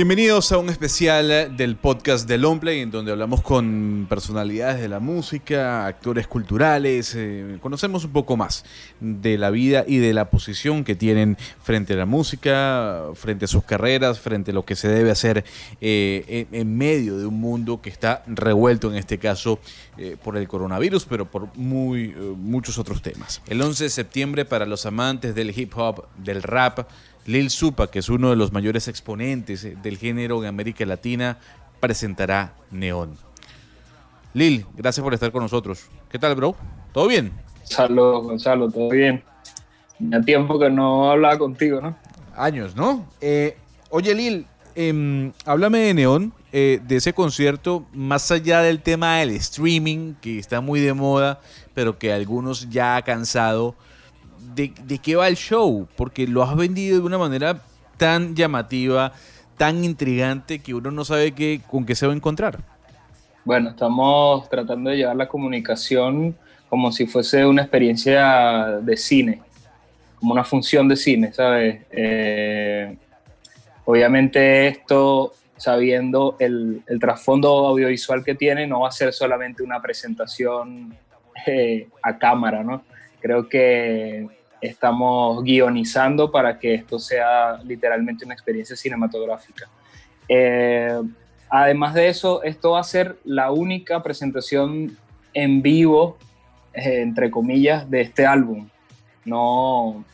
Bienvenidos 0.00 0.50
a 0.50 0.56
un 0.56 0.70
especial 0.70 1.54
del 1.58 1.76
podcast 1.76 2.26
de 2.26 2.38
Longplay, 2.38 2.80
en 2.80 2.90
donde 2.90 3.12
hablamos 3.12 3.42
con 3.42 4.06
personalidades 4.08 4.80
de 4.80 4.88
la 4.88 4.98
música, 4.98 5.84
actores 5.84 6.26
culturales, 6.26 7.14
eh, 7.14 7.58
conocemos 7.60 8.06
un 8.06 8.12
poco 8.12 8.34
más 8.34 8.64
de 8.98 9.36
la 9.36 9.50
vida 9.50 9.84
y 9.86 9.98
de 9.98 10.14
la 10.14 10.30
posición 10.30 10.84
que 10.84 10.94
tienen 10.94 11.36
frente 11.62 11.92
a 11.92 11.96
la 11.96 12.06
música, 12.06 13.08
frente 13.12 13.44
a 13.44 13.48
sus 13.48 13.62
carreras, 13.62 14.20
frente 14.20 14.52
a 14.52 14.54
lo 14.54 14.64
que 14.64 14.74
se 14.74 14.88
debe 14.88 15.10
hacer 15.10 15.44
eh, 15.82 16.46
en, 16.50 16.78
medio 16.78 17.18
de 17.18 17.26
un 17.26 17.38
mundo 17.38 17.82
que 17.82 17.90
está 17.90 18.22
revuelto, 18.26 18.90
en 18.90 18.96
este 18.96 19.18
caso, 19.18 19.58
eh, 19.98 20.16
por 20.24 20.38
el 20.38 20.48
coronavirus, 20.48 21.04
pero 21.04 21.30
por 21.30 21.54
muy, 21.58 22.08
muchos 22.38 22.78
otros 22.78 23.02
temas. 23.02 23.42
El 23.48 23.60
11 23.60 23.84
de 23.84 23.90
septiembre, 23.90 24.46
para 24.46 24.64
los 24.64 24.86
amantes 24.86 25.34
del 25.34 25.50
hip 25.50 25.76
hop, 25.76 26.06
del 26.16 26.42
rap, 26.42 26.88
Lil 27.30 27.50
Supa, 27.50 27.88
que 27.88 28.00
es 28.00 28.08
uno 28.08 28.30
de 28.30 28.36
los 28.36 28.52
mayores 28.52 28.88
exponentes 28.88 29.64
eh, 29.64 29.76
del 29.80 29.98
género 29.98 30.42
en 30.42 30.48
América 30.48 30.84
Latina, 30.84 31.38
presentará 31.78 32.54
Neón. 32.72 33.16
Lil, 34.34 34.66
gracias 34.76 35.02
por 35.04 35.14
estar 35.14 35.30
con 35.30 35.42
nosotros. 35.42 35.86
¿Qué 36.10 36.18
tal, 36.18 36.34
bro? 36.34 36.56
¿Todo 36.92 37.06
bien? 37.06 37.30
Saludos, 37.62 38.24
Gonzalo, 38.24 38.68
todo 38.68 38.88
bien. 38.88 39.22
Ya 40.00 40.20
tiempo 40.22 40.58
que 40.58 40.70
no 40.70 41.08
hablaba 41.08 41.38
contigo, 41.38 41.80
¿no? 41.80 41.96
Años, 42.34 42.74
¿no? 42.74 43.06
Eh, 43.20 43.56
oye, 43.90 44.12
Lil, 44.12 44.46
em, 44.74 45.32
háblame 45.44 45.78
de 45.78 45.94
Neón, 45.94 46.32
eh, 46.50 46.80
de 46.82 46.96
ese 46.96 47.12
concierto, 47.12 47.86
más 47.92 48.28
allá 48.32 48.60
del 48.60 48.80
tema 48.80 49.18
del 49.18 49.30
streaming, 49.30 50.14
que 50.20 50.40
está 50.40 50.60
muy 50.60 50.80
de 50.80 50.94
moda, 50.94 51.40
pero 51.74 51.96
que 51.96 52.12
algunos 52.12 52.68
ya 52.70 52.96
ha 52.96 53.02
cansado 53.02 53.76
de, 54.54 54.98
qué 54.98 55.16
va 55.16 55.28
el 55.28 55.36
show, 55.36 55.88
porque 55.96 56.26
lo 56.26 56.42
has 56.42 56.56
vendido 56.56 56.98
de 57.00 57.04
una 57.04 57.18
manera 57.18 57.60
tan 57.96 58.34
llamativa, 58.34 59.12
tan 59.56 59.84
intrigante, 59.84 60.60
que 60.60 60.74
uno 60.74 60.90
no 60.90 61.04
sabe 61.04 61.32
qué, 61.32 61.60
con 61.68 61.84
qué 61.84 61.94
se 61.94 62.06
va 62.06 62.12
a 62.12 62.16
encontrar. 62.16 62.58
Bueno, 63.44 63.70
estamos 63.70 64.48
tratando 64.48 64.90
de 64.90 64.96
llevar 64.96 65.16
la 65.16 65.28
comunicación 65.28 66.36
como 66.68 66.92
si 66.92 67.06
fuese 67.06 67.44
una 67.44 67.62
experiencia 67.62 68.78
de 68.80 68.96
cine, 68.96 69.42
como 70.18 70.32
una 70.32 70.44
función 70.44 70.86
de 70.88 70.96
cine, 70.96 71.32
¿sabes? 71.32 71.82
Eh, 71.90 72.96
obviamente 73.84 74.68
esto, 74.68 75.32
sabiendo 75.56 76.36
el, 76.38 76.84
trasfondo 77.00 77.66
audiovisual 77.66 78.22
que 78.24 78.36
tiene, 78.36 78.66
no 78.66 78.80
va 78.80 78.88
a 78.88 78.92
ser 78.92 79.12
solamente 79.12 79.62
una 79.62 79.82
presentación 79.82 80.94
eh, 81.46 81.88
a 82.02 82.18
cámara, 82.18 82.62
¿no? 82.62 82.84
Creo 83.20 83.48
que 83.48 84.28
estamos 84.60 85.42
guionizando 85.42 86.30
para 86.30 86.58
que 86.58 86.74
esto 86.74 86.98
sea 86.98 87.58
literalmente 87.64 88.24
una 88.24 88.34
experiencia 88.34 88.76
cinematográfica. 88.76 89.68
Eh, 90.28 91.00
además 91.48 91.94
de 91.94 92.08
eso, 92.08 92.42
esto 92.42 92.72
va 92.72 92.80
a 92.80 92.84
ser 92.84 93.18
la 93.24 93.50
única 93.50 94.02
presentación 94.02 94.96
en 95.32 95.62
vivo, 95.62 96.18
eh, 96.74 97.00
entre 97.00 97.30
comillas, 97.30 97.90
de 97.90 98.02
este 98.02 98.26
álbum. 98.26 98.68
No, 99.24 100.04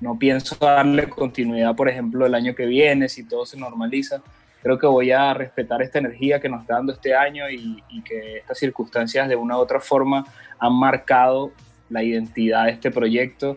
no 0.00 0.18
pienso 0.18 0.56
darle 0.60 1.08
continuidad, 1.08 1.74
por 1.74 1.88
ejemplo, 1.88 2.26
el 2.26 2.34
año 2.34 2.54
que 2.54 2.66
viene, 2.66 3.08
si 3.08 3.24
todo 3.24 3.46
se 3.46 3.58
normaliza. 3.58 4.22
Creo 4.62 4.78
que 4.78 4.86
voy 4.86 5.12
a 5.12 5.32
respetar 5.32 5.80
esta 5.80 6.00
energía 6.00 6.40
que 6.40 6.48
nos 6.48 6.62
está 6.62 6.74
dando 6.74 6.92
este 6.92 7.14
año 7.14 7.48
y, 7.48 7.82
y 7.88 8.02
que 8.02 8.38
estas 8.38 8.58
circunstancias 8.58 9.28
de 9.28 9.36
una 9.36 9.56
u 9.56 9.60
otra 9.60 9.80
forma 9.80 10.26
han 10.58 10.72
marcado 10.72 11.52
la 11.88 12.02
identidad 12.02 12.64
de 12.64 12.72
este 12.72 12.90
proyecto 12.90 13.56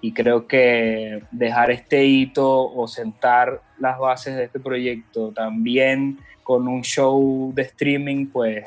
y 0.00 0.12
creo 0.12 0.46
que 0.46 1.22
dejar 1.30 1.70
este 1.70 2.04
hito 2.04 2.72
o 2.72 2.86
sentar 2.86 3.62
las 3.78 3.98
bases 3.98 4.36
de 4.36 4.44
este 4.44 4.60
proyecto 4.60 5.32
también 5.32 6.18
con 6.42 6.68
un 6.68 6.82
show 6.82 7.52
de 7.54 7.62
streaming, 7.62 8.26
pues 8.26 8.66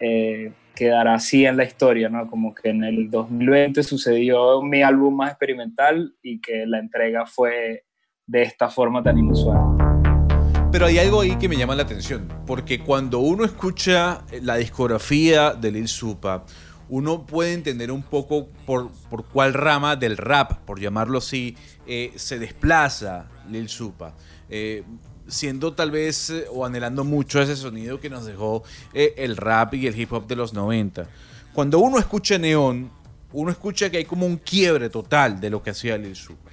eh, 0.00 0.52
quedará 0.74 1.14
así 1.14 1.44
en 1.44 1.56
la 1.56 1.64
historia, 1.64 2.08
¿no? 2.08 2.28
Como 2.28 2.54
que 2.54 2.70
en 2.70 2.84
el 2.84 3.10
2020 3.10 3.82
sucedió 3.82 4.62
mi 4.62 4.82
álbum 4.82 5.16
más 5.16 5.30
experimental 5.30 6.14
y 6.22 6.40
que 6.40 6.66
la 6.66 6.78
entrega 6.78 7.26
fue 7.26 7.84
de 8.26 8.42
esta 8.42 8.68
forma 8.68 9.02
tan 9.02 9.18
inusual. 9.18 9.58
Pero 10.72 10.86
hay 10.86 10.98
algo 10.98 11.20
ahí 11.20 11.36
que 11.36 11.48
me 11.48 11.56
llama 11.56 11.76
la 11.76 11.84
atención, 11.84 12.26
porque 12.46 12.80
cuando 12.80 13.20
uno 13.20 13.44
escucha 13.44 14.24
la 14.42 14.56
discografía 14.56 15.52
de 15.52 15.70
Lil 15.70 15.86
Supa, 15.86 16.44
uno 16.88 17.26
puede 17.26 17.54
entender 17.54 17.90
un 17.90 18.02
poco 18.02 18.48
por, 18.66 18.90
por 19.10 19.24
cuál 19.24 19.54
rama 19.54 19.96
del 19.96 20.16
rap, 20.16 20.58
por 20.64 20.80
llamarlo 20.80 21.18
así, 21.18 21.56
eh, 21.86 22.12
se 22.16 22.38
desplaza 22.38 23.28
Lil 23.50 23.68
Supa. 23.68 24.14
Eh, 24.48 24.84
siendo 25.26 25.72
tal 25.72 25.90
vez 25.90 26.30
eh, 26.30 26.44
o 26.52 26.66
anhelando 26.66 27.02
mucho 27.04 27.40
ese 27.40 27.56
sonido 27.56 27.98
que 27.98 28.10
nos 28.10 28.26
dejó 28.26 28.62
el 28.92 29.36
rap 29.36 29.74
y 29.74 29.86
el 29.86 29.98
hip 29.98 30.12
hop 30.12 30.26
de 30.26 30.36
los 30.36 30.52
90. 30.52 31.08
Cuando 31.54 31.78
uno 31.78 31.98
escucha 31.98 32.36
Neón, 32.36 32.90
uno 33.32 33.50
escucha 33.50 33.90
que 33.90 33.98
hay 33.98 34.04
como 34.04 34.26
un 34.26 34.36
quiebre 34.36 34.90
total 34.90 35.40
de 35.40 35.50
lo 35.50 35.62
que 35.62 35.70
hacía 35.70 35.96
Lil 35.96 36.16
Supa. 36.16 36.50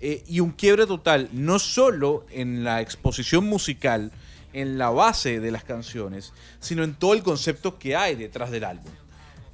y 0.00 0.40
un 0.40 0.52
quiebre 0.52 0.86
total 0.86 1.28
no 1.32 1.58
solo 1.58 2.26
en 2.30 2.62
la 2.62 2.80
exposición 2.80 3.44
musical, 3.46 4.12
en 4.52 4.78
la 4.78 4.90
base 4.90 5.40
de 5.40 5.50
las 5.50 5.64
canciones, 5.64 6.32
sino 6.60 6.84
en 6.84 6.94
todo 6.94 7.12
el 7.12 7.22
concepto 7.22 7.78
que 7.78 7.96
hay 7.96 8.14
detrás 8.14 8.50
del 8.50 8.64
álbum. 8.64 8.92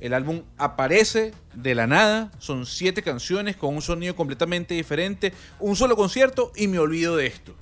El 0.02 0.14
álbum 0.14 0.42
aparece 0.58 1.30
de 1.54 1.76
la 1.76 1.86
nada, 1.86 2.32
son 2.40 2.66
siete 2.66 3.02
canciones 3.02 3.54
con 3.54 3.72
un 3.72 3.82
sonido 3.82 4.16
completamente 4.16 4.74
diferente, 4.74 5.32
un 5.60 5.76
solo 5.76 5.94
concierto 5.94 6.50
y 6.56 6.66
me 6.66 6.80
olvido 6.80 7.16
de 7.16 7.28
esto. 7.28 7.54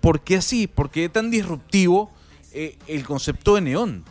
¿Por 0.00 0.20
qué 0.20 0.36
así? 0.36 0.68
¿Por 0.68 0.92
qué 0.92 1.08
tan 1.08 1.28
disruptivo 1.28 2.12
eh, 2.52 2.78
el 2.86 3.02
concepto 3.02 3.56
de 3.56 3.62
Neón? 3.62 4.04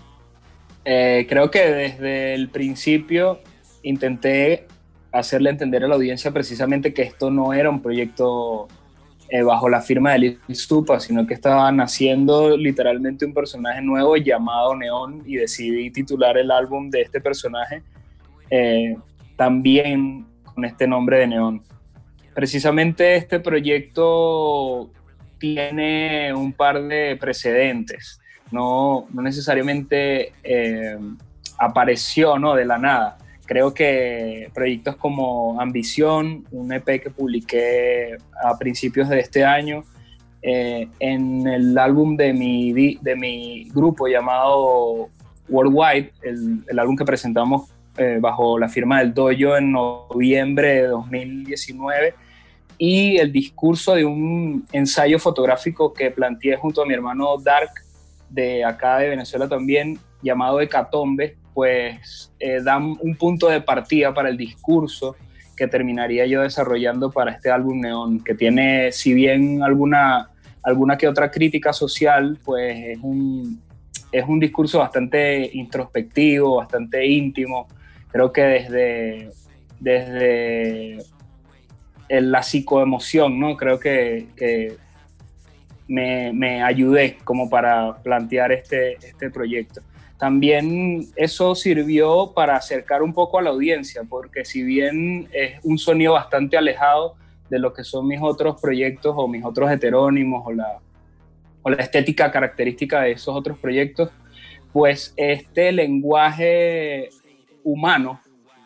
Eh, 0.83 1.27
creo 1.29 1.49
que 1.49 1.61
desde 1.61 2.33
el 2.33 2.49
principio 2.49 3.39
intenté 3.83 4.67
hacerle 5.13 5.49
entender 5.49 5.85
a 5.85 5.87
la 5.87 5.95
audiencia 5.95 6.31
precisamente 6.31 6.93
que 6.93 7.03
esto 7.03 7.31
no 7.31 7.53
era 7.53 7.69
un 7.69 7.81
proyecto 7.81 8.67
eh, 9.31 9.43
bajo 9.43 9.69
la 9.69 9.81
firma 9.81 10.13
de 10.13 10.19
Lil 10.19 10.39
Stupa, 10.49 10.99
sino 10.99 11.27
que 11.27 11.35
estaba 11.35 11.71
naciendo 11.71 12.57
literalmente 12.57 13.25
un 13.25 13.33
personaje 13.33 13.79
nuevo 13.81 14.17
llamado 14.17 14.75
Neón 14.75 15.21
y 15.25 15.35
decidí 15.35 15.91
titular 15.91 16.35
el 16.37 16.49
álbum 16.49 16.89
de 16.89 17.01
este 17.01 17.21
personaje 17.21 17.83
eh, 18.49 18.95
también 19.35 20.25
con 20.43 20.65
este 20.65 20.87
nombre 20.87 21.19
de 21.19 21.27
Neón. 21.27 21.61
Precisamente 22.33 23.15
este 23.15 23.39
proyecto 23.39 24.89
tiene 25.37 26.33
un 26.33 26.51
par 26.51 26.81
de 26.81 27.15
precedentes, 27.19 28.19
no, 28.51 29.07
no 29.11 29.21
necesariamente 29.21 30.33
eh, 30.43 30.97
apareció 31.59 32.39
¿no? 32.39 32.55
de 32.55 32.65
la 32.65 32.79
nada 32.79 33.17
creo 33.49 33.73
que 33.73 34.51
proyectos 34.53 34.95
como 34.95 35.59
Ambición, 35.59 36.45
un 36.51 36.71
EP 36.71 37.01
que 37.01 37.09
publiqué 37.09 38.15
a 38.43 38.55
principios 38.59 39.09
de 39.09 39.19
este 39.21 39.43
año, 39.43 39.83
eh, 40.43 40.87
en 40.99 41.47
el 41.47 41.75
álbum 41.75 42.15
de 42.15 42.31
mi, 42.31 42.71
de 43.01 43.15
mi 43.15 43.67
grupo 43.71 44.07
llamado 44.07 45.09
Worldwide, 45.49 46.11
el, 46.21 46.63
el 46.67 46.77
álbum 46.77 46.95
que 46.95 47.03
presentamos 47.03 47.71
eh, 47.97 48.19
bajo 48.21 48.59
la 48.59 48.69
firma 48.69 48.99
del 48.99 49.15
Dojo 49.15 49.57
en 49.57 49.71
noviembre 49.71 50.83
de 50.83 50.87
2019, 50.87 52.13
y 52.77 53.17
el 53.17 53.31
discurso 53.31 53.95
de 53.95 54.05
un 54.05 54.63
ensayo 54.71 55.17
fotográfico 55.17 55.91
que 55.91 56.11
planteé 56.11 56.55
junto 56.55 56.83
a 56.83 56.85
mi 56.85 56.93
hermano 56.93 57.35
Dark, 57.43 57.71
de 58.29 58.63
acá 58.63 58.99
de 58.99 59.09
Venezuela 59.09 59.49
también, 59.49 59.97
llamado 60.21 60.61
Hecatombe, 60.61 61.38
pues 61.53 62.31
eh, 62.39 62.61
dan 62.63 62.95
un 63.01 63.15
punto 63.15 63.49
de 63.49 63.61
partida 63.61 64.13
para 64.13 64.29
el 64.29 64.37
discurso 64.37 65.15
que 65.59 65.67
terminaría 65.67 66.25
yo 66.25 66.41
desarrollando 66.41 67.11
para 67.11 67.31
este 67.31 67.51
álbum 67.51 67.81
Neón, 67.81 68.23
que 68.23 68.33
tiene, 68.33 68.93
si 68.93 69.13
bien 69.13 69.61
alguna, 69.61 70.29
alguna 70.63 70.97
que 70.97 71.07
otra 71.07 71.29
crítica 71.29 71.73
social, 71.73 72.39
pues 72.45 72.79
es 72.79 72.99
un, 73.01 73.61
es 74.11 74.25
un 74.25 74.39
discurso 74.39 74.79
bastante 74.79 75.49
introspectivo, 75.53 76.55
bastante 76.55 77.05
íntimo. 77.05 77.67
Creo 78.09 78.31
que 78.31 78.41
desde, 78.41 79.29
desde 79.79 80.99
la 82.09 82.41
psicoemoción, 82.41 83.37
¿no? 83.37 83.57
Creo 83.57 83.79
que, 83.79 84.27
que 84.37 84.77
me, 85.89 86.31
me, 86.31 86.63
ayudé 86.63 87.17
como 87.25 87.49
para 87.49 87.97
plantear 88.01 88.53
este, 88.53 88.93
este 88.93 89.29
proyecto 89.29 89.81
también 90.19 91.07
eso 91.15 91.55
sirvió 91.55 92.33
para 92.35 92.57
acercar 92.57 93.01
un 93.01 93.13
poco 93.13 93.39
a 93.39 93.41
la 93.41 93.51
audiencia, 93.51 94.03
porque 94.07 94.43
si 94.43 94.63
bien 94.63 95.29
es 95.31 95.63
un 95.63 95.77
sonido 95.77 96.13
bastante 96.13 96.57
alejado 96.57 97.15
de 97.49 97.57
lo 97.57 97.73
que 97.73 97.85
son 97.85 98.05
mis 98.05 98.19
otros 98.21 98.59
proyectos 98.61 99.13
o 99.17 99.29
mis 99.29 99.45
otros 99.45 99.71
heterónimos 99.71 100.43
o 100.45 100.51
la, 100.51 100.79
o 101.61 101.69
la 101.69 101.77
estética 101.77 102.31
característica 102.33 103.01
de 103.01 103.13
esos 103.13 103.33
otros 103.33 103.57
proyectos, 103.59 104.11
pues 104.73 105.13
este 105.15 105.71
lenguaje 105.71 107.07
humano, 107.63 108.19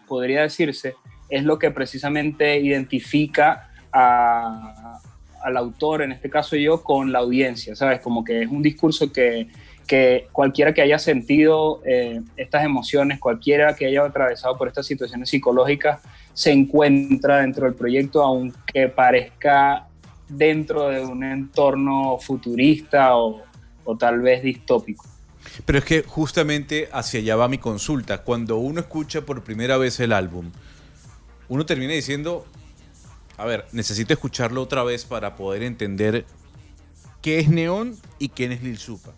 podría 0.07 0.41
decirse, 0.41 0.95
es 1.29 1.44
lo 1.44 1.59
que 1.59 1.69
precisamente 1.69 2.59
identifica 2.59 3.69
a, 3.91 4.99
al 5.44 5.57
autor, 5.57 6.01
en 6.01 6.13
este 6.13 6.31
caso 6.31 6.56
yo, 6.56 6.81
con 6.81 7.11
la 7.11 7.19
audiencia, 7.19 7.75
¿sabes? 7.75 8.01
Como 8.01 8.23
que 8.23 8.41
es 8.41 8.49
un 8.49 8.63
discurso 8.63 9.13
que, 9.13 9.49
que 9.88 10.27
cualquiera 10.31 10.74
que 10.74 10.81
haya 10.81 11.00
sentido 11.00 11.81
eh, 11.85 12.21
estas 12.38 12.63
emociones, 12.63 13.19
cualquiera 13.19 13.75
que 13.75 13.85
haya 13.85 14.06
atravesado 14.06 14.57
por 14.57 14.68
estas 14.68 14.85
situaciones 14.85 15.30
psicológicas, 15.30 16.01
se 16.33 16.51
encuentra 16.51 17.39
dentro 17.39 17.65
del 17.65 17.75
proyecto, 17.75 18.24
aunque 18.24 18.89
parezca 18.89 19.88
dentro 20.27 20.89
de 20.89 21.01
un 21.01 21.24
entorno 21.24 22.18
futurista 22.19 23.15
o, 23.15 23.44
o 23.83 23.97
tal 23.97 24.21
vez 24.21 24.41
distópico. 24.41 25.06
Pero 25.65 25.80
es 25.80 25.85
que 25.85 26.03
justamente 26.03 26.89
hacia 26.91 27.19
allá 27.19 27.35
va 27.35 27.47
mi 27.47 27.57
consulta. 27.57 28.19
Cuando 28.19 28.57
uno 28.57 28.80
escucha 28.80 29.21
por 29.21 29.44
primera 29.44 29.77
vez 29.77 30.00
el 30.00 30.13
álbum, 30.13 30.51
uno 31.50 31.65
termina 31.65 31.94
diciendo, 31.94 32.45
a 33.38 33.45
ver, 33.45 33.65
necesito 33.71 34.13
escucharlo 34.13 34.62
otra 34.62 34.83
vez 34.83 35.06
para 35.06 35.35
poder 35.35 35.63
entender 35.63 36.25
qué 37.21 37.39
es 37.39 37.50
Neón 37.50 37.97
y 38.18 38.30
quién 38.30 38.51
es 38.51 38.63
Lil 38.63 38.77
Supa. 38.77 39.13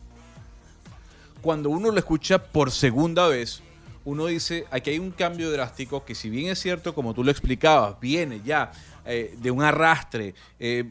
Cuando 1.46 1.70
uno 1.70 1.92
lo 1.92 2.00
escucha 2.00 2.40
por 2.40 2.72
segunda 2.72 3.28
vez, 3.28 3.62
uno 4.04 4.26
dice, 4.26 4.66
aquí 4.72 4.90
hay 4.90 4.98
un 4.98 5.12
cambio 5.12 5.52
drástico 5.52 6.04
que 6.04 6.16
si 6.16 6.28
bien 6.28 6.50
es 6.50 6.58
cierto, 6.58 6.96
como 6.96 7.14
tú 7.14 7.24
lo 7.24 7.30
explicabas, 7.30 8.00
viene 8.00 8.42
ya 8.44 8.72
eh, 9.06 9.36
de 9.40 9.52
un 9.52 9.62
arrastre, 9.62 10.34
eh, 10.58 10.90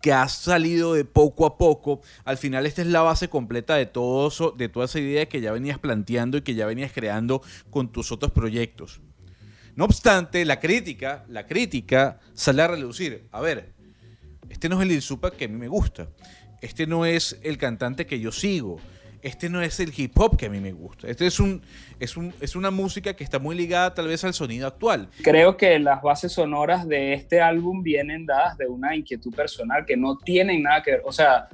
que 0.00 0.12
ha 0.12 0.28
salido 0.28 0.94
de 0.94 1.04
poco 1.04 1.46
a 1.46 1.58
poco. 1.58 2.00
Al 2.24 2.36
final 2.36 2.64
esta 2.64 2.82
es 2.82 2.86
la 2.86 3.00
base 3.00 3.28
completa 3.28 3.74
de 3.74 3.86
todo 3.86 4.28
eso, 4.28 4.54
de 4.56 4.68
toda 4.68 4.84
esa 4.84 5.00
idea 5.00 5.28
que 5.28 5.40
ya 5.40 5.50
venías 5.50 5.80
planteando 5.80 6.38
y 6.38 6.42
que 6.42 6.54
ya 6.54 6.64
venías 6.64 6.92
creando 6.92 7.42
con 7.68 7.90
tus 7.90 8.12
otros 8.12 8.30
proyectos. 8.30 9.00
No 9.74 9.84
obstante, 9.84 10.44
la 10.44 10.60
crítica, 10.60 11.24
la 11.28 11.44
crítica 11.44 12.20
sale 12.34 12.62
a 12.62 12.68
relucir. 12.68 13.26
A 13.32 13.40
ver, 13.40 13.72
este 14.48 14.68
no 14.68 14.80
es 14.80 14.86
el 14.86 14.92
Ilsupa 14.92 15.32
que 15.32 15.46
a 15.46 15.48
mí 15.48 15.56
me 15.56 15.66
gusta. 15.66 16.06
Este 16.60 16.86
no 16.86 17.04
es 17.04 17.36
el 17.42 17.58
cantante 17.58 18.06
que 18.06 18.20
yo 18.20 18.30
sigo 18.30 18.78
este 19.22 19.48
no 19.48 19.60
es 19.62 19.80
el 19.80 19.92
hip 19.96 20.18
hop 20.18 20.36
que 20.36 20.46
a 20.46 20.50
mí 20.50 20.60
me 20.60 20.72
gusta. 20.72 21.08
Este 21.08 21.26
es, 21.26 21.40
un, 21.40 21.62
es, 21.98 22.16
un, 22.16 22.32
es 22.40 22.56
una 22.56 22.70
música 22.70 23.14
que 23.14 23.24
está 23.24 23.38
muy 23.38 23.56
ligada 23.56 23.94
tal 23.94 24.08
vez 24.08 24.24
al 24.24 24.34
sonido 24.34 24.66
actual. 24.66 25.08
Creo 25.22 25.56
que 25.56 25.78
las 25.78 26.02
bases 26.02 26.32
sonoras 26.32 26.86
de 26.86 27.14
este 27.14 27.40
álbum 27.40 27.82
vienen 27.82 28.26
dadas 28.26 28.56
de 28.58 28.66
una 28.66 28.94
inquietud 28.94 29.34
personal 29.34 29.84
que 29.86 29.96
no 29.96 30.18
tienen 30.18 30.62
nada 30.62 30.82
que 30.82 30.92
ver. 30.92 31.02
O 31.04 31.12
sea, 31.12 31.48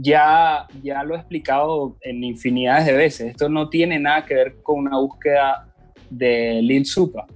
ya, 0.00 0.66
ya 0.82 1.02
lo 1.02 1.14
he 1.14 1.18
explicado 1.18 1.96
en 2.02 2.22
infinidades 2.24 2.86
de 2.86 2.92
veces. 2.92 3.30
Esto 3.30 3.48
no 3.48 3.68
tiene 3.68 3.98
nada 3.98 4.24
que 4.24 4.34
ver 4.34 4.56
con 4.62 4.80
una 4.80 4.98
búsqueda 4.98 5.72
de 6.10 6.60
Lil 6.62 6.86
Supa. 6.86 7.26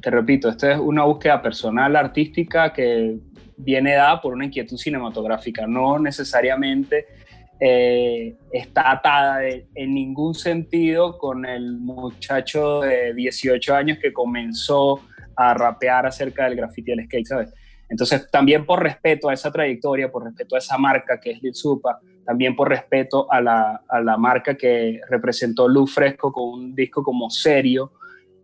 Te 0.00 0.10
repito, 0.10 0.48
esto 0.48 0.70
es 0.70 0.78
una 0.78 1.04
búsqueda 1.04 1.42
personal, 1.42 1.94
artística, 1.94 2.72
que 2.72 3.18
viene 3.58 3.94
dada 3.94 4.20
por 4.20 4.32
una 4.32 4.46
inquietud 4.46 4.78
cinematográfica, 4.78 5.66
no 5.66 5.98
necesariamente 5.98 7.06
eh, 7.60 8.36
está 8.52 8.90
atada 8.90 9.44
en 9.44 9.94
ningún 9.94 10.34
sentido 10.34 11.18
con 11.18 11.44
el 11.44 11.78
muchacho 11.78 12.80
de 12.80 13.12
18 13.12 13.74
años 13.74 13.98
que 14.00 14.12
comenzó 14.12 15.00
a 15.36 15.52
rapear 15.54 16.06
acerca 16.06 16.44
del 16.44 16.56
graffiti 16.56 16.90
y 16.90 16.94
el 16.94 17.04
skate, 17.04 17.26
¿sabes? 17.26 17.54
Entonces, 17.90 18.30
también 18.30 18.64
por 18.64 18.82
respeto 18.82 19.28
a 19.28 19.34
esa 19.34 19.50
trayectoria, 19.50 20.10
por 20.10 20.24
respeto 20.24 20.54
a 20.54 20.58
esa 20.58 20.78
marca 20.78 21.20
que 21.20 21.32
es 21.32 21.42
Lil 21.42 21.54
Supa, 21.54 22.00
también 22.24 22.54
por 22.54 22.68
respeto 22.68 23.30
a 23.30 23.40
la, 23.40 23.82
a 23.88 24.00
la 24.00 24.16
marca 24.16 24.56
que 24.56 25.00
representó 25.10 25.68
Luz 25.68 25.92
Fresco 25.92 26.32
con 26.32 26.44
un 26.44 26.74
disco 26.74 27.02
como 27.02 27.28
serio, 27.30 27.92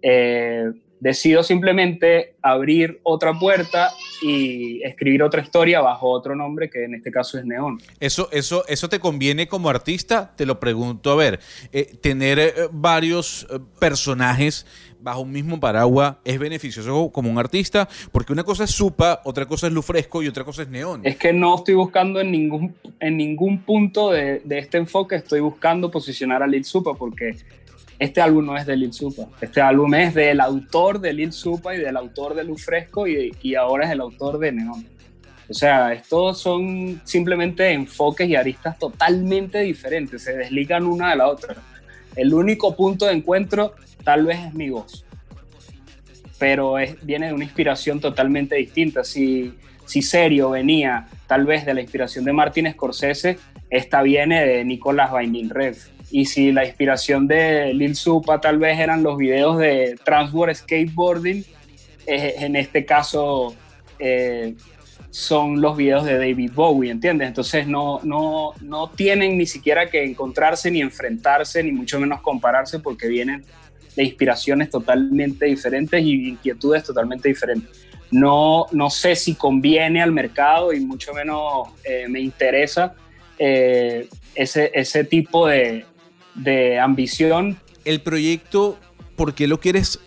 eh, 0.02 0.70
decido 1.00 1.43
simplemente 1.43 2.34
abrir 2.43 3.00
otra 3.02 3.38
puerta 3.38 3.93
y 4.22 4.82
escribir 4.82 5.22
otra 5.22 5.43
historia 5.43 5.81
bajo 5.81 6.08
otro 6.10 6.34
nombre 6.34 6.70
que 6.70 6.84
en 6.84 6.94
este 6.94 7.10
caso 7.10 7.38
es 7.38 7.44
Neón. 7.44 7.81
Eso, 8.00 8.28
eso, 8.32 8.64
eso 8.69 8.88
te 8.88 8.98
conviene 8.98 9.48
como 9.48 9.69
artista, 9.69 10.34
te 10.37 10.46
lo 10.46 10.58
pregunto. 10.58 11.10
A 11.10 11.16
ver, 11.16 11.40
eh, 11.72 11.96
tener 12.00 12.38
eh, 12.38 12.52
varios 12.72 13.46
eh, 13.50 13.58
personajes 13.78 14.66
bajo 14.98 15.20
un 15.20 15.31
mismo 15.31 15.60
paraguas 15.60 16.16
es 16.25 16.38
beneficioso 16.38 17.10
como 17.12 17.31
un 17.31 17.38
artista, 17.38 17.88
porque 18.10 18.32
una 18.32 18.42
cosa 18.42 18.64
es 18.64 18.70
Supa, 18.70 19.20
otra 19.25 19.46
cosa 19.46 19.69
es 19.69 19.72
Luz 19.72 19.84
Fresco 19.84 20.22
y 20.22 20.28
otra 20.28 20.42
cosa 20.42 20.62
es 20.62 20.69
Neón. 20.69 21.02
Es 21.04 21.16
que 21.16 21.32
no 21.32 21.54
estoy 21.54 21.75
buscando 21.75 22.20
en 22.20 22.32
ningún, 22.32 22.75
en 22.99 23.16
ningún 23.16 23.62
punto 23.62 24.10
de, 24.10 24.40
de 24.44 24.58
este 24.58 24.78
enfoque, 24.78 25.16
estoy 25.16 25.40
buscando 25.40 25.90
posicionar 25.90 26.42
a 26.42 26.46
Lil 26.46 26.64
Supa, 26.64 26.94
porque 26.94 27.37
este 27.98 28.20
álbum 28.20 28.44
no 28.44 28.56
es 28.56 28.66
de 28.66 28.76
Lil 28.76 28.93
Supa, 28.93 29.28
este 29.40 29.60
álbum 29.60 29.94
es 29.94 30.14
del 30.14 30.40
autor 30.40 31.00
de 31.00 31.12
Lil 31.12 31.32
Supa 31.32 31.75
y 31.75 31.78
del 31.78 31.96
autor 31.96 32.34
de 32.34 32.44
Luz 32.44 32.64
Fresco 32.64 33.06
y, 33.06 33.34
y 33.43 33.54
ahora 33.54 33.87
es 33.87 33.93
el 33.93 34.00
autor 34.00 34.38
de 34.38 34.52
Neon. 34.52 34.87
O 35.48 35.54
sea, 35.54 35.93
estos 35.93 36.40
son 36.40 37.00
simplemente 37.04 37.70
enfoques 37.70 38.28
y 38.28 38.34
aristas 38.34 38.78
totalmente 38.78 39.60
diferentes, 39.60 40.22
se 40.22 40.37
desligan 40.37 40.84
una 40.84 41.10
de 41.10 41.16
la 41.16 41.28
otra. 41.28 41.56
El 42.16 42.34
único 42.34 42.75
punto 42.75 43.06
de 43.06 43.12
encuentro 43.12 43.75
tal 44.02 44.26
vez 44.26 44.38
es 44.40 44.54
mi 44.54 44.70
voz, 44.70 45.04
pero 46.38 46.78
es, 46.78 46.96
viene 47.04 47.28
de 47.28 47.32
una 47.32 47.44
inspiración 47.44 48.00
totalmente 48.00 48.56
distinta. 48.56 49.04
Si, 49.04 49.54
si 49.84 50.02
Serio 50.02 50.50
venía 50.50 51.06
tal 51.26 51.46
vez 51.46 51.64
de 51.64 51.75
la 51.75 51.81
inspiración 51.81 52.25
de 52.25 52.32
Martin 52.32 52.70
Scorsese, 52.72 53.38
esta 53.70 54.02
viene 54.02 54.44
de 54.44 54.64
Nicolas 54.64 55.10
Winding 55.12 55.50
Rev 55.50 55.76
y 56.10 56.26
si 56.26 56.52
la 56.52 56.64
inspiración 56.64 57.26
de 57.26 57.74
Lil 57.74 57.96
Supa 57.96 58.40
tal 58.40 58.58
vez 58.58 58.78
eran 58.78 59.02
los 59.02 59.16
videos 59.18 59.58
de 59.58 59.98
Transworld 60.04 60.54
Skateboarding, 60.54 61.44
eh, 62.06 62.34
en 62.38 62.54
este 62.54 62.84
caso 62.84 63.54
eh, 63.98 64.54
son 65.10 65.60
los 65.60 65.76
videos 65.76 66.04
de 66.04 66.18
David 66.18 66.52
Bowie, 66.54 66.90
¿entiendes? 66.90 67.28
Entonces 67.28 67.66
no, 67.66 68.00
no, 68.04 68.52
no 68.60 68.90
tienen 68.90 69.36
ni 69.36 69.46
siquiera 69.46 69.90
que 69.90 70.04
encontrarse 70.04 70.70
ni 70.70 70.80
enfrentarse, 70.80 71.62
ni 71.62 71.72
mucho 71.72 71.98
menos 71.98 72.20
compararse, 72.20 72.78
porque 72.78 73.08
vienen 73.08 73.44
de 73.96 74.04
inspiraciones 74.04 74.70
totalmente 74.70 75.46
diferentes 75.46 76.00
y 76.02 76.28
inquietudes 76.28 76.84
totalmente 76.84 77.28
diferentes. 77.28 77.86
No, 78.10 78.66
no 78.70 78.90
sé 78.90 79.16
si 79.16 79.34
conviene 79.34 80.00
al 80.00 80.12
mercado 80.12 80.72
y 80.72 80.80
mucho 80.80 81.12
menos 81.12 81.68
eh, 81.82 82.06
me 82.08 82.20
interesa 82.20 82.94
ese, 83.38 84.71
ese 84.75 85.05
tipo 85.05 85.47
de, 85.47 85.85
de 86.35 86.78
ambición. 86.78 87.59
El 87.85 88.00
proyecto, 88.00 88.78
¿por 89.16 89.35
qué 89.35 89.47
lo 89.47 89.61
quieres 89.61 90.00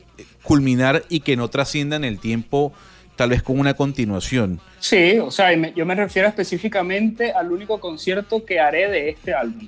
culminar 0.43 1.03
y 1.09 1.19
que 1.21 1.36
no 1.36 1.48
trascienda 1.50 1.95
en 1.95 2.03
el 2.03 2.19
tiempo, 2.19 2.74
tal 3.15 3.29
vez 3.29 3.43
con 3.43 3.59
una 3.59 3.74
continuación? 3.74 4.59
Sí, 4.79 5.19
o 5.19 5.31
sea, 5.31 5.53
yo 5.53 5.86
me 5.86 5.95
refiero 5.95 6.27
específicamente 6.27 7.31
al 7.31 7.51
único 7.51 7.79
concierto 7.79 8.45
que 8.45 8.59
haré 8.59 8.89
de 8.89 9.09
este 9.09 9.33
álbum. 9.33 9.67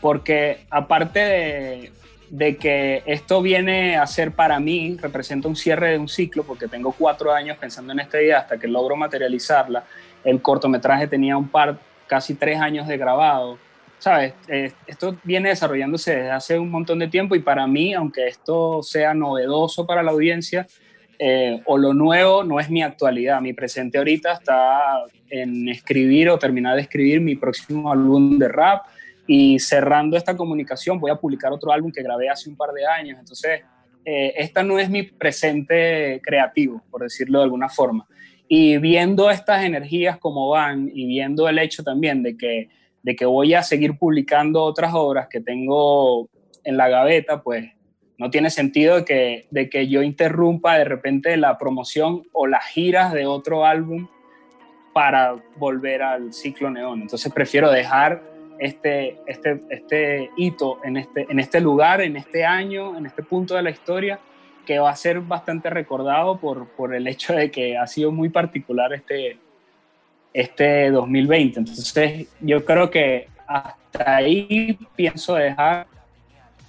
Porque 0.00 0.66
aparte 0.68 1.20
de, 1.20 1.92
de 2.28 2.56
que 2.56 3.02
esto 3.06 3.40
viene 3.40 3.96
a 3.96 4.06
ser 4.06 4.32
para 4.32 4.58
mí, 4.58 4.96
representa 5.00 5.46
un 5.46 5.54
cierre 5.54 5.90
de 5.90 5.98
un 5.98 6.08
ciclo, 6.08 6.42
porque 6.42 6.66
tengo 6.66 6.92
cuatro 6.92 7.32
años 7.32 7.56
pensando 7.58 7.92
en 7.92 8.00
esta 8.00 8.20
idea 8.20 8.38
hasta 8.38 8.58
que 8.58 8.66
logro 8.66 8.96
materializarla. 8.96 9.84
El 10.24 10.42
cortometraje 10.42 11.06
tenía 11.06 11.36
un 11.36 11.48
par, 11.48 11.78
casi 12.06 12.34
tres 12.34 12.60
años 12.60 12.86
de 12.86 12.96
grabado 12.96 13.58
¿sabes? 14.02 14.34
Eh, 14.48 14.72
esto 14.88 15.16
viene 15.22 15.50
desarrollándose 15.50 16.16
desde 16.16 16.30
hace 16.30 16.58
un 16.58 16.70
montón 16.70 16.98
de 16.98 17.06
tiempo 17.06 17.36
y 17.36 17.38
para 17.38 17.68
mí, 17.68 17.94
aunque 17.94 18.26
esto 18.26 18.82
sea 18.82 19.14
novedoso 19.14 19.86
para 19.86 20.02
la 20.02 20.10
audiencia, 20.10 20.66
eh, 21.20 21.62
o 21.66 21.78
lo 21.78 21.94
nuevo 21.94 22.42
no 22.42 22.58
es 22.58 22.68
mi 22.68 22.82
actualidad. 22.82 23.40
Mi 23.40 23.52
presente 23.52 23.98
ahorita 23.98 24.32
está 24.32 25.04
en 25.30 25.68
escribir 25.68 26.30
o 26.30 26.38
terminar 26.38 26.74
de 26.74 26.82
escribir 26.82 27.20
mi 27.20 27.36
próximo 27.36 27.92
álbum 27.92 28.38
de 28.38 28.48
rap 28.48 28.86
y 29.24 29.60
cerrando 29.60 30.16
esta 30.16 30.36
comunicación 30.36 30.98
voy 30.98 31.12
a 31.12 31.14
publicar 31.14 31.52
otro 31.52 31.70
álbum 31.70 31.92
que 31.92 32.02
grabé 32.02 32.28
hace 32.28 32.50
un 32.50 32.56
par 32.56 32.72
de 32.72 32.84
años. 32.84 33.20
Entonces, 33.20 33.60
eh, 34.04 34.34
esta 34.36 34.64
no 34.64 34.80
es 34.80 34.90
mi 34.90 35.04
presente 35.04 36.20
creativo, 36.24 36.82
por 36.90 37.02
decirlo 37.02 37.38
de 37.38 37.44
alguna 37.44 37.68
forma. 37.68 38.04
Y 38.48 38.78
viendo 38.78 39.30
estas 39.30 39.64
energías 39.64 40.18
como 40.18 40.48
van 40.50 40.90
y 40.92 41.06
viendo 41.06 41.48
el 41.48 41.58
hecho 41.58 41.82
también 41.82 42.22
de 42.22 42.36
que 42.36 42.68
de 43.02 43.16
que 43.16 43.26
voy 43.26 43.54
a 43.54 43.62
seguir 43.62 43.98
publicando 43.98 44.62
otras 44.62 44.92
obras 44.94 45.28
que 45.28 45.40
tengo 45.40 46.28
en 46.64 46.76
la 46.76 46.88
gaveta, 46.88 47.42
pues 47.42 47.70
no 48.18 48.30
tiene 48.30 48.50
sentido 48.50 49.04
que, 49.04 49.46
de 49.50 49.68
que 49.68 49.88
yo 49.88 50.02
interrumpa 50.02 50.78
de 50.78 50.84
repente 50.84 51.36
la 51.36 51.58
promoción 51.58 52.22
o 52.32 52.46
las 52.46 52.64
giras 52.66 53.12
de 53.12 53.26
otro 53.26 53.64
álbum 53.64 54.06
para 54.92 55.34
volver 55.56 56.02
al 56.02 56.32
ciclo 56.32 56.70
neón. 56.70 57.02
Entonces 57.02 57.32
prefiero 57.32 57.70
dejar 57.70 58.22
este, 58.60 59.18
este, 59.26 59.60
este 59.70 60.30
hito 60.36 60.78
en 60.84 60.98
este, 60.98 61.26
en 61.28 61.40
este 61.40 61.60
lugar, 61.60 62.00
en 62.00 62.16
este 62.16 62.44
año, 62.44 62.96
en 62.96 63.06
este 63.06 63.24
punto 63.24 63.56
de 63.56 63.62
la 63.62 63.70
historia, 63.70 64.20
que 64.66 64.78
va 64.78 64.90
a 64.90 64.96
ser 64.96 65.20
bastante 65.20 65.70
recordado 65.70 66.38
por, 66.38 66.68
por 66.68 66.94
el 66.94 67.06
hecho 67.06 67.34
de 67.34 67.50
que 67.50 67.76
ha 67.76 67.86
sido 67.86 68.12
muy 68.12 68.28
particular 68.28 68.92
este, 68.92 69.38
este 70.32 70.90
2020. 70.90 71.60
Entonces 71.60 72.28
yo 72.40 72.64
creo 72.64 72.90
que 72.90 73.28
hasta 73.46 74.16
ahí 74.16 74.78
pienso 74.96 75.34
dejar 75.34 75.86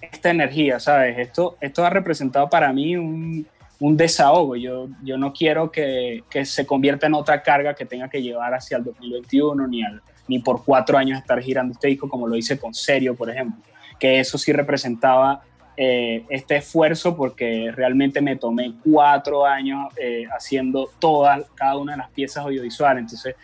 esta 0.02 0.30
energía, 0.30 0.80
¿sabes? 0.80 1.18
Esto, 1.18 1.58
esto 1.62 1.86
ha 1.86 1.90
representado 1.90 2.50
para 2.50 2.74
mí 2.74 2.96
un, 2.96 3.48
un 3.80 3.98
desahogo. 3.98 4.56
Yo, 4.56 4.90
yo 5.04 5.18
no 5.18 5.34
quiero 5.34 5.72
que, 5.72 6.24
que, 6.30 6.46
se 6.46 6.66
convierta 6.66 7.08
en 7.08 7.14
otra 7.14 7.42
carga 7.42 7.74
que 7.74 7.86
tenga 7.86 8.10
que 8.10 8.22
llevar 8.22 8.54
hacia 8.54 8.78
el 8.78 8.84
2021 8.84 9.68
ni, 9.68 9.84
al, 9.84 10.02
ni 10.28 10.40
por 10.40 10.64
cuatro 10.64 10.98
años 10.98 11.20
estar 11.20 11.42
girando 11.42 11.74
este 11.74 11.90
disco 11.90 12.10
como 12.10 12.28
lo 12.28 12.36
hice 12.36 12.58
con 12.58 12.74
Serio, 12.74 13.16
por 13.16 13.30
ejemplo, 13.30 13.62
que 14.00 14.20
eso 14.20 14.38
sí 14.38 14.52
representaba 14.52 15.42
eh, 15.76 16.24
este 16.30 16.58
esfuerzo 16.58 17.16
porque 17.16 17.72
realmente 17.72 18.22
me 18.22 18.36
tomé 18.36 18.74
cuatro 18.84 19.44
años 19.46 19.92
eh, 19.98 20.26
haciendo 20.32 20.90
todas, 21.00 21.44
cada 21.56 21.78
una 21.78 21.94
de 21.94 21.98
las 21.98 22.12
piezas 22.12 22.46
audiovisuales. 22.46 23.02
Entonces 23.02 23.36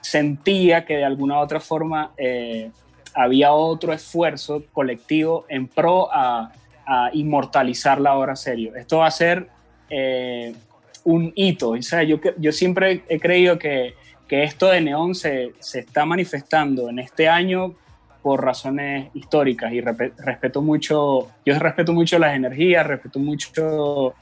sentía 0.00 0.84
que 0.84 0.96
de 0.96 1.04
alguna 1.04 1.38
u 1.38 1.42
otra 1.42 1.60
forma 1.60 2.10
eh, 2.16 2.70
había 3.14 3.52
otro 3.52 3.92
esfuerzo 3.92 4.64
colectivo 4.72 5.44
en 5.48 5.68
pro 5.68 6.12
a, 6.12 6.50
a, 6.86 7.10
inmortalizar 7.12 8.00
la 8.00 8.14
obra 8.16 8.34
serio. 8.34 8.74
Esto 8.74 8.98
va 8.98 9.06
a 9.06 9.10
ser 9.12 9.48
un 11.04 11.32
hito. 11.36 11.70
O 11.70 11.82
sea, 11.82 12.02
yo, 12.02 12.18
yo 12.36 12.52
siempre 12.52 13.04
he 13.08 13.20
creído 13.20 13.58
que, 13.58 13.94
que 14.26 14.42
esto 14.42 14.68
de 14.68 14.80
Neón 14.80 15.14
se, 15.14 15.52
se 15.60 15.80
está 15.80 16.04
manifestando 16.04 16.88
en 16.88 16.98
este 16.98 17.28
año 17.28 17.74
por 18.22 18.44
razones 18.44 19.10
históricas 19.14 19.72
y 19.72 19.80
respeto 19.80 20.62
mucho, 20.62 21.28
yo 21.44 21.58
respeto 21.58 21.92
mucho 21.92 22.18
las 22.18 22.34
energías, 22.34 22.86
respeto 22.86 23.18
mucho 23.18 24.14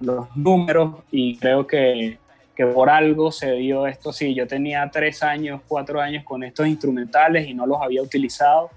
los 0.00 0.36
números 0.36 0.96
y 1.10 1.36
creo 1.36 1.66
que, 1.66 2.18
que 2.54 2.66
por 2.66 2.90
algo 2.90 3.30
se 3.30 3.52
dio 3.52 3.86
esto. 3.86 4.12
Sí, 4.12 4.34
yo 4.34 4.46
tenía 4.46 4.88
tres 4.90 5.22
años, 5.22 5.60
cuatro 5.66 6.00
años 6.00 6.24
con 6.24 6.42
estos 6.42 6.66
instrumentales 6.66 7.48
y 7.48 7.54
no 7.54 7.66
los 7.66 7.80
había 7.80 8.02
utilizado 8.02 8.70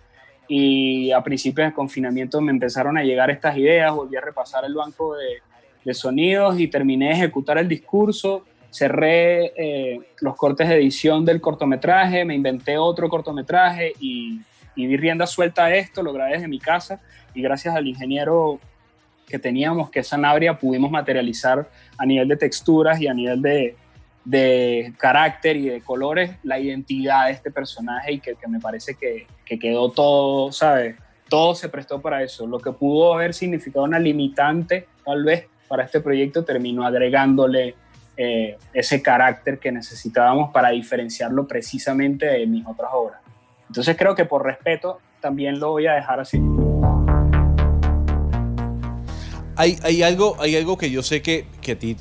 y 0.47 1.11
a 1.11 1.21
principios 1.21 1.67
de 1.67 1.73
confinamiento 1.73 2.39
me 2.39 2.51
empezaron 2.51 2.97
a 2.97 3.03
llegar 3.03 3.29
estas 3.29 3.57
ideas, 3.57 3.93
volví 3.93 4.15
a 4.15 4.21
repasar 4.21 4.63
el 4.65 4.73
banco 4.73 5.15
de, 5.15 5.41
de 5.83 5.93
sonidos 5.93 6.59
y 6.59 6.67
terminé 6.67 7.07
de 7.09 7.13
ejecutar 7.13 7.57
el 7.57 7.67
discurso 7.67 8.45
cerré 8.69 9.53
eh, 9.55 9.99
los 10.21 10.35
cortes 10.35 10.67
de 10.69 10.75
edición 10.75 11.25
del 11.25 11.41
cortometraje, 11.41 12.25
me 12.25 12.35
inventé 12.35 12.77
otro 12.77 13.09
cortometraje 13.09 13.93
y, 13.99 14.41
y 14.75 14.87
di 14.87 14.97
rienda 14.97 15.25
suelta 15.25 15.65
a 15.65 15.75
esto, 15.75 16.03
lo 16.03 16.13
grabé 16.13 16.33
desde 16.33 16.47
mi 16.47 16.59
casa 16.59 17.01
y 17.33 17.41
gracias 17.41 17.75
al 17.75 17.87
ingeniero 17.87 18.59
que 19.27 19.39
teníamos, 19.39 19.89
que 19.89 19.99
es 19.99 20.07
Sanabria, 20.07 20.57
pudimos 20.57 20.89
materializar 20.89 21.69
a 21.97 22.05
nivel 22.05 22.27
de 22.29 22.37
texturas 22.37 22.99
y 23.01 23.07
a 23.07 23.13
nivel 23.13 23.41
de, 23.41 23.75
de 24.23 24.93
carácter 24.97 25.57
y 25.57 25.69
de 25.69 25.81
colores 25.81 26.31
la 26.43 26.59
identidad 26.59 27.25
de 27.25 27.31
este 27.31 27.51
personaje 27.51 28.13
y 28.13 28.19
que, 28.19 28.35
me 28.47 28.59
parece 28.59 28.95
que, 28.95 29.27
que, 29.45 29.59
quedó 29.59 29.91
todo, 29.91 30.51
¿sabes? 30.51 30.95
Todo 31.29 31.55
se 31.55 31.67
prestó 31.67 32.01
para 32.01 32.23
eso. 32.23 32.47
Lo 32.47 32.59
que 32.59 32.71
pudo 32.71 33.13
haber 33.13 33.33
significado 33.33 33.85
una 33.85 33.99
limitante, 33.99 34.87
tal 35.05 35.25
vez, 35.25 35.47
para 35.67 35.83
este 35.83 35.99
proyecto, 35.99 36.45
terminó 36.45 36.85
agregándole 36.85 37.75
eh, 38.17 38.57
ese 38.73 39.01
carácter 39.01 39.59
que 39.59 39.71
necesitábamos 39.71 40.51
para 40.51 40.69
diferenciarlo 40.69 41.47
precisamente 41.47 42.25
de 42.25 42.47
mis 42.47 42.65
otras 42.65 42.89
obras. 42.93 43.21
Entonces 43.67 43.95
creo 43.95 44.15
que 44.15 44.25
por 44.25 44.43
respeto 44.43 44.99
también 45.19 45.59
lo 45.59 45.71
voy 45.71 45.87
a 45.87 45.93
dejar 45.93 46.19
así. 46.19 46.41
Hay, 49.55 49.77
hay 49.83 50.03
algo, 50.03 50.35
hay 50.39 50.55
algo 50.55 50.77
que 50.77 50.91
yo 50.91 51.01
sé 51.03 51.21
que, 51.21 51.45
que 51.61 51.73
a 51.73 51.79
ti, 51.79 51.97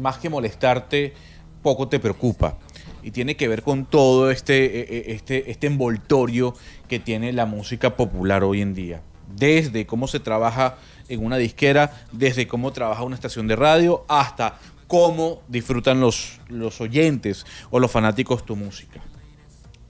más 0.00 0.18
que 0.18 0.28
molestarte, 0.28 1.14
poco 1.62 1.88
te 1.88 1.98
preocupa 1.98 2.56
y 3.02 3.10
tiene 3.10 3.36
que 3.36 3.48
ver 3.48 3.62
con 3.62 3.86
todo 3.86 4.30
este, 4.30 4.64
e, 4.64 4.80
e, 4.80 5.12
este, 5.12 5.50
este 5.50 5.66
envoltorio 5.66 6.54
que 6.88 6.98
tiene 6.98 7.32
la 7.32 7.46
música 7.46 7.96
popular 7.96 8.44
hoy 8.44 8.60
en 8.60 8.74
día. 8.74 9.02
Desde 9.34 9.86
cómo 9.86 10.08
se 10.08 10.20
trabaja 10.20 10.76
en 11.08 11.24
una 11.24 11.36
disquera, 11.36 11.92
desde 12.12 12.46
cómo 12.46 12.72
trabaja 12.72 13.02
una 13.02 13.14
estación 13.14 13.48
de 13.48 13.56
radio, 13.56 14.04
hasta 14.08 14.58
cómo 14.88 15.42
disfrutan 15.46 16.00
los, 16.00 16.40
los 16.48 16.80
oyentes 16.80 17.46
o 17.70 17.78
los 17.78 17.92
fanáticos 17.92 18.44
tu 18.44 18.56
música. 18.56 19.00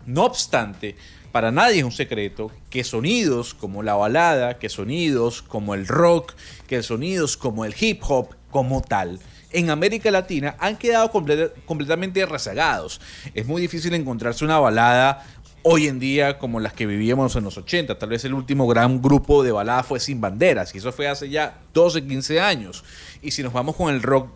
No 0.04 0.24
obstante, 0.24 0.96
para 1.32 1.50
nadie 1.50 1.78
es 1.78 1.84
un 1.84 1.92
secreto 1.92 2.50
que 2.68 2.84
sonidos 2.84 3.54
como 3.54 3.82
la 3.82 3.94
balada, 3.94 4.58
que 4.58 4.68
sonidos 4.68 5.40
como 5.40 5.74
el 5.74 5.86
rock, 5.86 6.34
que 6.66 6.82
sonidos 6.82 7.36
como 7.36 7.64
el 7.64 7.74
hip 7.78 8.02
hop 8.06 8.34
como 8.50 8.82
tal, 8.82 9.20
en 9.50 9.70
América 9.70 10.10
Latina 10.10 10.56
han 10.58 10.76
quedado 10.76 11.10
completamente 11.10 12.26
rezagados. 12.26 13.00
Es 13.34 13.46
muy 13.46 13.62
difícil 13.62 13.94
encontrarse 13.94 14.44
una 14.44 14.58
balada 14.58 15.24
hoy 15.62 15.86
en 15.86 15.98
día 15.98 16.38
como 16.38 16.60
las 16.60 16.72
que 16.72 16.86
vivíamos 16.86 17.36
en 17.36 17.44
los 17.44 17.56
80. 17.56 17.98
Tal 17.98 18.08
vez 18.08 18.24
el 18.24 18.34
último 18.34 18.66
gran 18.66 19.00
grupo 19.00 19.42
de 19.42 19.52
baladas 19.52 19.86
fue 19.86 20.00
Sin 20.00 20.20
Banderas, 20.20 20.74
y 20.74 20.78
eso 20.78 20.92
fue 20.92 21.08
hace 21.08 21.28
ya 21.28 21.60
12, 21.72 22.04
15 22.04 22.40
años. 22.40 22.84
Y 23.22 23.30
si 23.30 23.42
nos 23.42 23.52
vamos 23.52 23.76
con 23.76 23.94
el 23.94 24.02
rock 24.02 24.30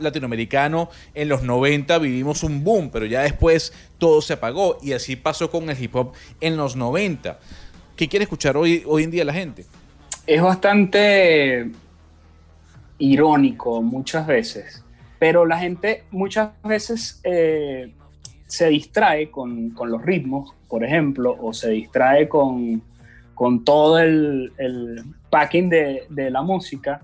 latinoamericano 0.00 0.90
en 1.14 1.28
los 1.28 1.42
90 1.42 1.98
vivimos 1.98 2.42
un 2.42 2.64
boom, 2.64 2.90
pero 2.90 3.06
ya 3.06 3.22
después 3.22 3.72
todo 3.98 4.20
se 4.20 4.34
apagó 4.34 4.78
y 4.82 4.92
así 4.92 5.16
pasó 5.16 5.50
con 5.50 5.68
el 5.70 5.82
hip 5.82 5.94
hop 5.96 6.12
en 6.40 6.56
los 6.56 6.76
90. 6.76 7.38
¿Qué 7.96 8.08
quiere 8.08 8.24
escuchar 8.24 8.56
hoy, 8.56 8.82
hoy 8.86 9.04
en 9.04 9.10
día 9.10 9.24
la 9.24 9.32
gente? 9.32 9.66
Es 10.26 10.42
bastante 10.42 11.70
irónico 12.98 13.82
muchas 13.82 14.26
veces, 14.26 14.84
pero 15.18 15.46
la 15.46 15.58
gente 15.58 16.04
muchas 16.10 16.50
veces 16.62 17.20
eh, 17.24 17.92
se 18.46 18.68
distrae 18.68 19.30
con, 19.30 19.70
con, 19.70 19.90
los 19.90 20.02
ritmos, 20.02 20.54
por 20.68 20.84
ejemplo, 20.84 21.36
o 21.40 21.52
se 21.52 21.70
distrae 21.70 22.28
con, 22.28 22.82
con 23.34 23.64
todo 23.64 23.98
el, 23.98 24.52
el 24.58 25.04
packing 25.30 25.68
de, 25.68 26.06
de 26.08 26.30
la 26.30 26.42
música 26.42 27.02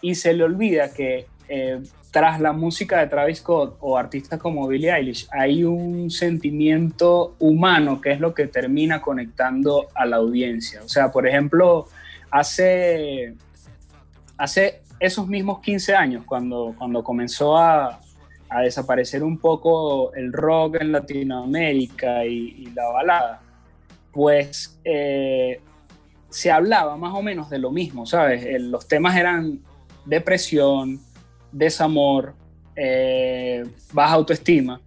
y 0.00 0.14
se 0.14 0.34
le 0.34 0.44
olvida 0.44 0.92
que 0.92 1.26
eh, 1.48 1.82
tras 2.10 2.40
la 2.40 2.52
música 2.52 3.00
de 3.00 3.08
Travis 3.08 3.38
Scott 3.38 3.76
o 3.80 3.98
artistas 3.98 4.38
como 4.38 4.68
Billie 4.68 4.94
Eilish, 4.94 5.26
hay 5.32 5.64
un 5.64 6.10
sentimiento 6.10 7.34
humano 7.38 8.00
que 8.00 8.12
es 8.12 8.20
lo 8.20 8.34
que 8.34 8.46
termina 8.46 9.00
conectando 9.00 9.88
a 9.94 10.06
la 10.06 10.16
audiencia. 10.16 10.82
O 10.84 10.88
sea, 10.88 11.10
por 11.10 11.26
ejemplo, 11.26 11.88
hace, 12.30 13.34
hace 14.36 14.82
esos 15.00 15.26
mismos 15.26 15.60
15 15.60 15.94
años, 15.94 16.24
cuando, 16.24 16.74
cuando 16.78 17.02
comenzó 17.02 17.56
a, 17.56 18.00
a 18.54 18.60
desaparecer 18.60 19.24
un 19.24 19.38
poco 19.38 20.14
el 20.14 20.32
rock 20.32 20.76
en 20.80 20.92
Latinoamérica 20.92 22.24
y, 22.24 22.66
la 22.74 22.88
balada, 22.88 23.40
pues 24.12 24.78
eh, 24.84 25.60
se 26.28 26.52
hablaba 26.52 26.96
más 26.96 27.14
o 27.14 27.22
menos 27.22 27.50
de 27.50 27.58
lo 27.58 27.72
mismo, 27.72 28.06
¿sabes? 28.06 28.46
Los 28.62 28.86
temas 28.86 29.16
eran 29.16 29.58
depresión, 30.04 31.00
desamor, 31.54 32.34
eh, 32.76 33.64
baja 33.92 34.14
autoestima. 34.14 34.80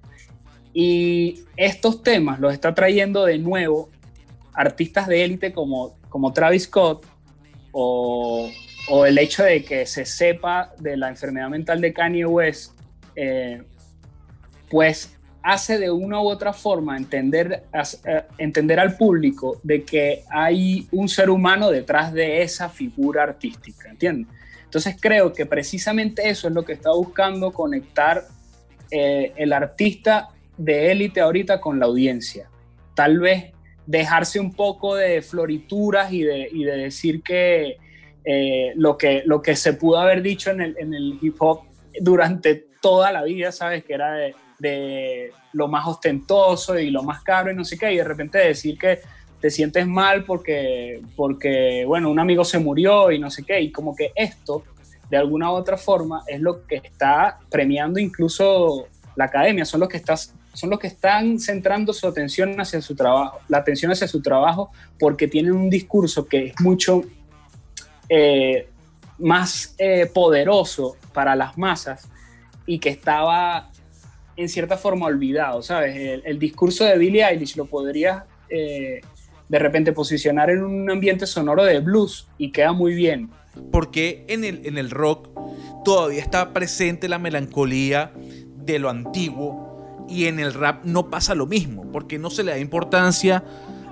Y 0.74 1.40
estos 1.56 2.04
temas 2.04 2.40
los 2.40 2.54
está 2.54 2.76
trayendo 2.76 3.26
de 3.26 3.40
nuevo 3.40 3.90
artistas 4.54 5.08
de 5.08 5.24
élite 5.24 5.54
como, 5.54 5.98
como 6.10 6.34
Travis 6.34 6.64
Scott 6.64 7.06
o, 7.72 8.50
el 9.06 9.18
hecho 9.18 9.44
de 9.44 9.64
que 9.64 9.86
se 9.86 10.06
sepa 10.06 10.74
de 10.80 10.96
la 10.98 11.10
enfermedad 11.10 11.50
mental 11.50 11.82
de 11.82 11.94
Kanye 11.94 12.26
West, 12.26 12.74
eh, 13.16 13.62
pues 14.70 15.18
hace 15.44 15.78
de 15.78 15.92
una 15.92 16.22
u 16.22 16.28
otra 16.28 16.54
forma 16.54 16.98
entender, 16.98 17.64
eh, 17.74 18.24
entender 18.38 18.80
al 18.80 18.96
público 18.98 19.60
de 19.64 19.84
que 19.84 20.24
hay 20.30 20.88
un 20.92 21.08
ser 21.08 21.30
humano 21.30 21.70
detrás 21.70 22.14
de 22.14 22.42
esa 22.42 22.70
figura 22.70 23.24
artística, 23.24 23.90
¿entiendes? 23.90 24.28
Entonces 24.68 24.98
creo 25.00 25.32
que 25.32 25.46
precisamente 25.46 26.30
eso 26.30 26.50
es 26.50 26.54
lo 26.54 26.66
que 26.66 26.74
está 26.74 26.92
buscando 26.92 27.54
conectar 27.54 28.26
eh, 28.92 29.32
el 29.38 29.54
artista 29.54 30.28
de 30.58 30.92
élite 30.92 31.22
ahorita 31.22 31.62
con 31.62 31.80
la 31.80 31.86
audiencia. 31.86 32.50
Tal 32.94 33.20
vez 33.20 33.54
dejarse 33.86 34.42
un 34.42 34.54
poco 34.54 34.96
de 34.96 35.22
florituras 35.22 36.12
y 36.12 36.24
de, 36.24 36.50
decir 36.78 37.24
que, 37.24 37.78
eh, 38.26 38.74
lo 38.76 38.98
que 38.98 39.24
lo 39.26 39.42
que 39.42 39.56
se 39.56 39.72
pudo 39.74 40.00
haber 40.00 40.22
dicho 40.22 40.52
en 40.52 40.62
el, 40.62 41.18
hip 41.22 41.38
hop 41.40 41.62
durante 42.02 42.68
toda 42.82 43.14
la 43.14 43.24
vida, 43.24 43.54
¿sabes? 43.54 43.86
Que 43.86 43.94
era 43.94 44.12
de 44.60 45.32
lo 45.54 45.70
más 45.70 45.88
ostentoso 45.88 46.78
y 46.78 46.90
lo 46.90 47.04
más 47.04 47.24
caro 47.24 47.52
y 47.52 47.56
no 47.56 47.64
sé 47.64 47.78
qué, 47.78 47.94
y 47.94 47.98
de 47.98 48.04
repente 48.04 48.38
decir 48.38 48.78
que 48.78 49.00
te 49.40 49.50
sientes 49.50 49.86
mal 49.86 50.24
porque, 50.24 51.02
porque, 51.16 51.84
bueno, 51.86 52.10
un 52.10 52.20
amigo 52.20 52.44
se 52.44 52.60
murió 52.60 53.12
y 53.12 53.20
no 53.20 53.30
sé 53.30 53.44
qué, 53.44 53.62
y 53.62 53.72
como 53.72 53.96
que 53.96 54.12
esto, 54.16 54.64
de 55.10 55.18
alguna 55.18 55.52
u 55.52 55.56
otra 55.56 55.78
forma, 55.78 56.24
es 56.28 56.42
lo 56.42 56.66
que 56.66 56.78
está 56.78 57.40
premiando 57.50 58.00
incluso 58.00 58.88
la 59.16 59.26
academia, 59.26 59.66
son 59.66 59.82
los 59.82 59.90
que, 59.90 59.98
estás, 59.98 60.34
son 60.54 60.70
los 60.70 60.80
que 60.80 60.88
están 60.88 61.40
centrando 61.40 61.94
su 61.94 62.08
atención 62.08 62.60
hacia 62.60 62.82
su 62.82 62.96
trabajo, 62.96 63.40
la 63.48 63.60
atención 63.60 63.92
hacia 63.92 64.08
su 64.08 64.22
trabajo, 64.22 64.72
porque 65.00 65.28
tienen 65.28 65.54
un 65.54 65.70
discurso 65.70 66.28
que 66.28 66.48
es 66.48 66.62
mucho 66.62 67.04
eh, 68.10 68.68
más 69.20 69.76
eh, 69.78 70.10
poderoso 70.14 70.96
para 71.14 71.36
las 71.36 71.58
masas 71.58 72.08
y 72.66 72.80
que 72.80 72.90
estaba 72.90 73.70
en 74.36 74.50
cierta 74.50 74.78
forma 74.78 75.08
olvidado, 75.08 75.64
¿sabes? 75.64 76.22
El, 76.24 76.38
discurso 76.38 76.86
de 76.86 76.98
Billie 76.98 77.28
Eilish 77.28 77.56
lo 77.56 77.66
podrías 77.66 78.24
eh, 78.50 79.02
de 79.50 79.60
repente 79.60 79.94
posicionar 79.94 80.50
en 80.50 80.64
un 80.64 80.90
ambiente 80.90 81.26
sonoro 81.26 81.64
de 81.64 81.80
blues 81.80 82.28
y 82.38 82.52
queda 82.52 82.74
muy 82.74 82.94
bien. 82.94 83.30
Porque 83.72 84.26
en 84.28 84.44
el, 84.44 84.66
en 84.66 84.78
el 84.78 84.92
rock 84.92 85.30
todavía 85.84 86.22
está 86.22 86.54
presente 86.54 87.08
la 87.08 87.18
melancolía 87.20 88.12
de 88.66 88.80
lo 88.80 88.90
antiguo 88.90 90.06
y 90.10 90.26
en 90.26 90.40
el 90.40 90.54
rap 90.54 90.84
no 90.84 91.10
pasa 91.10 91.36
lo 91.36 91.48
mismo, 91.48 91.90
porque 91.92 92.18
no 92.20 92.30
se 92.30 92.44
le 92.44 92.52
da 92.52 92.60
importancia 92.60 93.44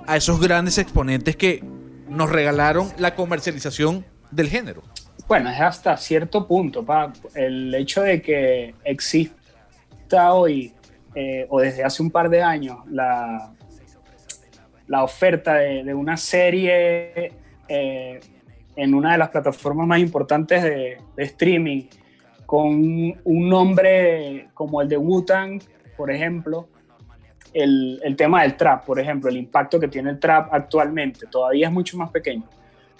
a 0.06 0.16
esos 0.16 0.40
grandes 0.40 0.78
exponentes 0.78 1.36
que 1.36 1.62
nos 2.08 2.30
regalaron 2.30 2.90
la 2.98 3.14
comercialización 3.14 4.04
del 4.30 4.48
género. 4.48 4.82
Bueno, 5.26 5.50
es 5.50 5.60
hasta 5.60 5.96
cierto 5.96 6.46
punto, 6.46 6.84
pa. 6.84 7.12
el 7.34 7.74
hecho 7.74 8.02
de 8.02 8.22
que 8.22 8.74
exista 8.84 10.32
hoy 10.32 10.72
eh, 11.14 11.46
o 11.48 11.60
desde 11.60 11.82
hace 11.82 12.02
un 12.02 12.10
par 12.10 12.30
de 12.30 12.42
años 12.42 12.78
la, 12.90 13.55
la 14.88 15.02
oferta 15.02 15.54
de, 15.54 15.94
una 15.94 16.16
serie 16.16 17.32
eh, 17.68 18.20
en 18.76 18.94
una 18.94 19.12
de 19.12 19.18
las 19.18 19.30
plataformas 19.30 19.86
más 19.86 19.98
importantes 19.98 20.62
de, 20.62 20.98
streaming 21.16 21.84
con 22.44 22.72
un 23.24 23.48
nombre 23.48 24.48
como 24.54 24.80
el 24.80 24.88
de 24.88 24.96
Wu-Tang, 24.96 25.60
por 25.96 26.10
ejemplo, 26.10 26.68
el, 27.52 28.00
el, 28.04 28.14
tema 28.14 28.42
del 28.42 28.56
trap, 28.56 28.84
por 28.84 29.00
ejemplo, 29.00 29.30
el 29.30 29.36
impacto 29.36 29.80
que 29.80 29.88
tiene 29.88 30.10
el 30.10 30.20
trap 30.20 30.52
actualmente, 30.52 31.26
todavía 31.26 31.66
es 31.66 31.72
mucho 31.72 31.96
más 31.96 32.10
pequeño. 32.10 32.44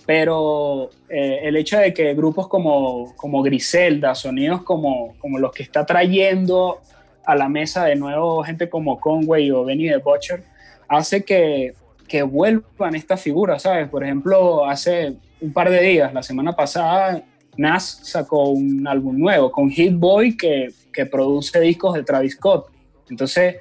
Pero 0.06 0.90
eh, 1.08 1.40
el 1.42 1.56
hecho 1.56 1.78
de 1.78 1.92
que 1.92 2.14
grupos 2.14 2.48
como, 2.48 3.14
como 3.16 3.42
Griselda, 3.42 4.14
sonidos 4.14 4.62
como, 4.62 5.16
como 5.18 5.38
los 5.38 5.52
que 5.52 5.64
está 5.64 5.84
trayendo 5.84 6.80
a 7.24 7.34
la 7.34 7.48
mesa 7.48 7.84
de 7.84 7.96
nuevo 7.96 8.42
gente 8.44 8.70
como 8.70 9.00
Conway 9.00 9.50
o 9.50 9.64
Benny 9.64 9.88
the 9.88 9.98
Butcher, 9.98 10.44
hace 10.88 11.24
que, 11.24 11.74
que 12.08 12.22
vuelvan 12.22 12.94
estas 12.94 13.20
figuras, 13.20 13.62
¿sabes? 13.62 13.88
Por 13.88 14.04
ejemplo, 14.04 14.66
hace 14.66 15.16
un 15.40 15.52
par 15.52 15.70
de 15.70 15.80
días, 15.80 16.12
la 16.14 16.22
semana 16.22 16.54
pasada, 16.54 17.22
Nas 17.56 18.00
sacó 18.02 18.50
un 18.50 18.86
álbum 18.86 19.18
nuevo 19.18 19.50
con 19.50 19.70
Hit 19.70 19.94
Boy 19.94 20.36
que, 20.36 20.68
que 20.92 21.06
produce 21.06 21.58
discos 21.60 21.94
de 21.94 22.02
Travis 22.02 22.34
Scott. 22.34 22.70
Entonces, 23.08 23.56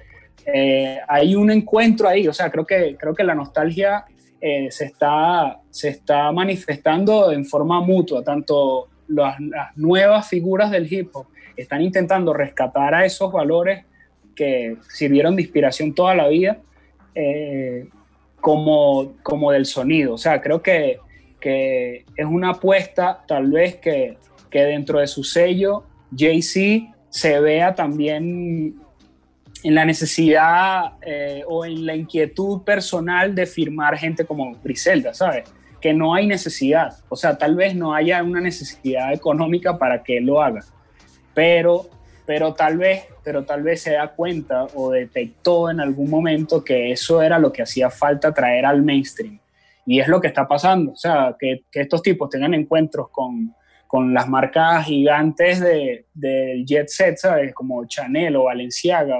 eh, 0.45 0.99
hay 1.07 1.35
un 1.35 1.49
encuentro 1.49 2.07
ahí, 2.07 2.27
o 2.27 2.33
sea, 2.33 2.51
creo 2.51 2.65
que, 2.65 2.95
creo 2.99 3.15
que 3.15 3.23
la 3.23 3.33
nostalgia 3.33 4.05
eh, 4.39 4.67
se, 4.69 4.85
está, 4.85 5.59
se 5.71 5.89
está 5.89 6.31
manifestando 6.31 7.31
en 7.31 7.45
forma 7.45 7.81
mutua, 7.81 8.23
tanto 8.23 8.89
las, 9.07 9.37
nuevas 9.75 10.27
figuras 10.27 10.71
del 10.71 10.91
hip 10.91 11.09
hop 11.13 11.27
están 11.57 11.81
intentando 11.81 12.33
rescatar 12.33 12.93
a 12.93 13.05
esos 13.05 13.31
valores 13.31 13.85
que 14.35 14.77
sirvieron 14.89 15.35
de 15.35 15.43
inspiración 15.43 15.95
toda 15.95 16.13
la 16.13 16.27
vida, 16.27 16.59
eh, 17.15 17.87
como, 18.39 19.13
como 19.23 19.51
del 19.51 19.65
sonido. 19.65 20.13
O 20.13 20.17
sea, 20.17 20.41
creo 20.41 20.61
que, 20.61 20.99
que 21.39 22.05
es 22.15 22.25
una 22.25 22.51
apuesta 22.51 23.23
tal 23.27 23.49
vez 23.51 23.77
que, 23.77 24.17
que 24.51 24.61
dentro 24.63 24.99
de 24.99 25.07
su 25.07 25.23
sello, 25.23 25.83
Jay-Z 26.15 26.93
se 27.09 27.39
vea 27.39 27.73
también 27.73 28.75
en 29.63 29.73
la 29.73 29.83
necesidad 29.83 30.93
eh, 31.01 31.43
o 31.47 31.65
en 31.65 31.85
la 31.85 31.95
inquietud 31.95 32.61
personal 32.61 33.33
de 33.33 33.47
firmar 33.47 33.97
gente 33.97 34.25
como 34.25 34.55
Griselda, 34.63 35.13
¿sabes? 35.13 35.51
Que 35.81 35.91
no 35.91 36.13
hay 36.13 36.27
necesidad, 36.27 36.97
o 37.09 37.15
sea, 37.15 37.37
tal 37.37 37.55
vez 37.55 37.75
no 37.75 37.93
haya 37.95 38.21
una 38.21 38.41
necesidad 38.41 39.11
económica 39.11 39.77
para 39.77 40.03
que 40.03 40.17
él 40.17 40.25
lo 40.25 40.41
haga, 40.41 40.63
pero 41.33 41.89
pero 42.25 42.53
tal 42.53 42.77
vez, 42.77 43.05
pero 43.23 43.45
tal 43.45 43.61
vez 43.63 43.81
se 43.81 43.93
da 43.93 44.09
cuenta 44.09 44.65
o 44.73 44.91
detectó 44.91 45.69
en 45.69 45.79
algún 45.79 46.09
momento 46.09 46.63
que 46.63 46.91
eso 46.91 47.21
era 47.21 47.37
lo 47.37 47.51
que 47.51 47.61
hacía 47.61 47.89
falta 47.89 48.33
traer 48.33 48.65
al 48.65 48.83
mainstream. 48.83 49.39
Y 49.85 49.99
es 49.99 50.07
lo 50.07 50.19
que 50.19 50.27
está 50.27 50.47
pasando, 50.47 50.93
o 50.93 50.95
sea, 50.95 51.35
que, 51.39 51.63
estos 51.73 52.01
tipos 52.01 52.29
tengan 52.29 52.55
encuentros 52.55 53.09
con, 53.09 53.53
con 53.85 54.13
las 54.13 54.27
marcas 54.27 54.85
gigantes 54.85 55.59
del 55.59 56.05
de 56.13 56.63
jet 56.65 56.87
set, 56.87 57.17
¿sabes? 57.17 57.53
Como 57.53 57.85
Chanel 57.85 58.35
o 58.35 58.45
Valenciaga, 58.45 59.19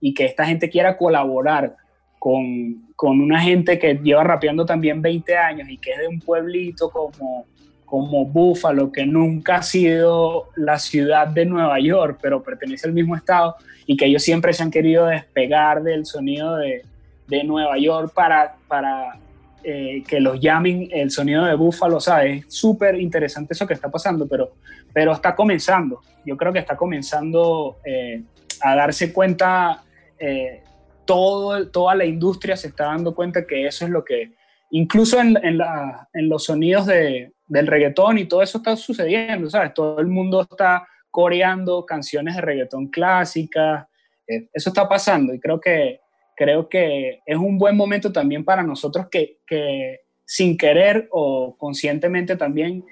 y 0.00 0.14
que 0.14 0.26
esta 0.26 0.46
gente 0.46 0.70
quiera 0.70 0.96
colaborar 0.96 1.74
con, 2.20 2.92
con 2.94 3.20
una 3.20 3.40
gente 3.40 3.78
que 3.78 3.94
lleva 3.94 4.22
rapeando 4.22 4.64
también 4.64 5.02
20 5.02 5.36
años 5.36 5.68
y 5.68 5.78
que 5.78 5.90
es 5.90 5.98
de 5.98 6.06
un 6.06 6.20
pueblito 6.20 6.90
como, 6.90 7.46
como 7.84 8.24
Buffalo, 8.24 8.90
que 8.90 9.06
nunca 9.06 9.56
ha 9.56 9.62
sido 9.62 10.48
la 10.56 10.78
ciudad 10.78 11.28
de 11.28 11.44
Nueva 11.44 11.78
York, 11.80 12.18
pero 12.22 12.42
pertenece 12.42 12.86
al 12.86 12.94
mismo 12.94 13.14
estado, 13.16 13.56
y 13.86 13.96
que 13.96 14.06
ellos 14.06 14.22
siempre 14.22 14.52
se 14.52 14.62
han 14.62 14.70
querido 14.70 15.06
despegar 15.06 15.82
del 15.82 16.06
sonido 16.06 16.56
de, 16.56 16.82
de 17.28 17.44
Nueva 17.44 17.78
York 17.78 18.12
para, 18.14 18.56
para 18.68 19.18
eh, 19.62 20.02
que 20.06 20.20
los 20.20 20.40
llamen 20.40 20.88
el 20.90 21.10
sonido 21.10 21.44
de 21.44 21.54
Buffalo, 21.54 22.00
¿sabes? 22.00 22.46
Es 22.46 22.54
súper 22.54 23.00
interesante 23.00 23.54
eso 23.54 23.66
que 23.66 23.74
está 23.74 23.90
pasando, 23.90 24.26
pero, 24.26 24.52
pero 24.92 25.12
está 25.12 25.34
comenzando. 25.34 26.00
Yo 26.24 26.36
creo 26.36 26.52
que 26.52 26.58
está 26.58 26.76
comenzando 26.76 27.76
eh, 27.84 28.22
a 28.60 28.74
darse 28.74 29.12
cuenta, 29.12 29.82
eh, 30.18 30.62
todo, 31.04 31.68
toda 31.68 31.94
la 31.94 32.06
industria 32.06 32.56
se 32.56 32.68
está 32.68 32.86
dando 32.86 33.14
cuenta 33.14 33.46
que 33.46 33.66
eso 33.66 33.84
es 33.84 33.90
lo 33.90 34.04
que, 34.04 34.32
incluso 34.70 35.20
en, 35.20 35.36
en 35.42 36.28
los 36.28 36.44
sonidos 36.44 36.86
de, 36.86 37.33
del 37.46 37.66
reggaetón 37.66 38.18
y 38.18 38.26
todo 38.26 38.42
eso 38.42 38.58
está 38.58 38.76
sucediendo, 38.76 39.48
¿sabes? 39.50 39.74
Todo 39.74 40.00
el 40.00 40.06
mundo 40.06 40.42
está 40.42 40.86
coreando 41.10 41.84
canciones 41.86 42.34
de 42.34 42.40
reggaetón 42.40 42.88
clásicas, 42.88 43.86
eh, 44.26 44.48
eso 44.52 44.70
está 44.70 44.88
pasando 44.88 45.34
y 45.34 45.40
creo 45.40 45.60
que, 45.60 46.00
creo 46.34 46.68
que 46.68 47.20
es 47.24 47.36
un 47.36 47.58
buen 47.58 47.76
momento 47.76 48.10
también 48.10 48.44
para 48.44 48.62
nosotros 48.62 49.08
que, 49.10 49.38
que 49.46 50.00
sin 50.24 50.56
querer 50.56 51.08
o 51.12 51.56
conscientemente 51.56 52.36
también 52.36 52.84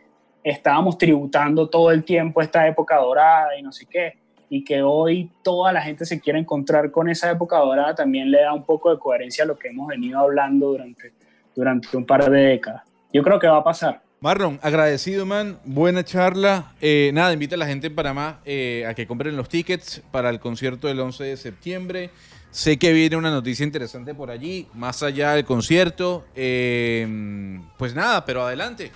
estábamos 0.45 0.99
tributando 0.99 1.69
todo 1.69 1.91
el 1.91 2.05
tiempo 2.05 2.43
esta 2.43 2.67
época 2.67 2.97
dorada 2.97 3.59
y 3.59 3.63
no 3.63 3.73
sé 3.73 3.87
qué, 3.87 4.19
y 4.49 4.65
que 4.65 4.83
hoy 4.83 5.31
toda 5.43 5.73
la 5.73 5.81
gente 5.81 6.05
se 6.05 6.21
quiere 6.21 6.39
encontrar 6.39 6.91
con 6.91 7.09
esa 7.09 7.31
época 7.31 7.59
dorada 7.59 7.95
también 7.95 8.31
le 8.31 8.43
da 8.43 8.53
un 8.53 8.65
poco 8.65 8.91
de 8.91 8.99
coherencia 8.99 9.45
a 9.45 9.47
lo 9.47 9.59
que 9.59 9.69
hemos 9.69 9.89
venido 9.89 10.19
hablando 10.19 10.69
durante, 10.69 11.13
durante 11.55 11.97
un 11.97 12.05
par 12.05 12.31
de 12.31 12.39
décadas. 12.39 12.83
Yo 13.13 13.23
creo 13.23 13.39
que 13.39 13.47
va 13.47 13.59
a 13.59 13.65
pasar. 13.65 14.03
Marlon, 14.23 14.61
agradecido, 14.63 15.27
man. 15.27 15.59
Buena 15.65 16.05
charla. 16.05 16.75
Eh, 16.81 17.11
nada, 17.13 17.33
invita 17.33 17.57
a 17.57 17.59
la 17.59 17.67
gente 17.67 17.89
en 17.89 17.95
Panamá 17.97 18.39
eh, 18.45 18.87
a 18.89 18.95
que 18.95 19.05
compren 19.05 19.37
los 19.37 19.49
tickets 19.49 20.01
para 20.13 20.31
el 20.31 20.39
concierto 20.39 20.87
del 20.87 21.01
11 21.01 21.25
de 21.25 21.37
septiembre. 21.37 22.11
Sé 22.53 22.79
que 22.79 22.93
viene 22.93 23.17
una 23.17 23.33
noticia 23.33 23.65
interesante 23.65 24.15
por 24.15 24.31
allí, 24.31 24.69
más 24.75 25.03
allá 25.03 25.33
del 25.33 25.45
concierto. 25.45 26.25
Eh, 26.37 27.59
pues 27.77 27.97
nada, 27.97 28.25
pero 28.25 28.47
adelante. 28.47 28.93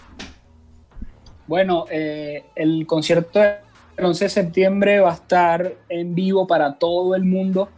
Bueno, 1.48 1.86
el 1.90 2.86
concierto 2.86 3.40
del 3.40 3.58
11 3.98 4.26
de 4.26 4.28
septiembre 4.28 5.00
va 5.00 5.10
a 5.10 5.14
estar 5.14 5.74
en 5.88 6.14
vivo 6.14 6.46
para 6.46 6.78
todo 6.78 7.16
el 7.16 7.24
mundo 7.24 7.68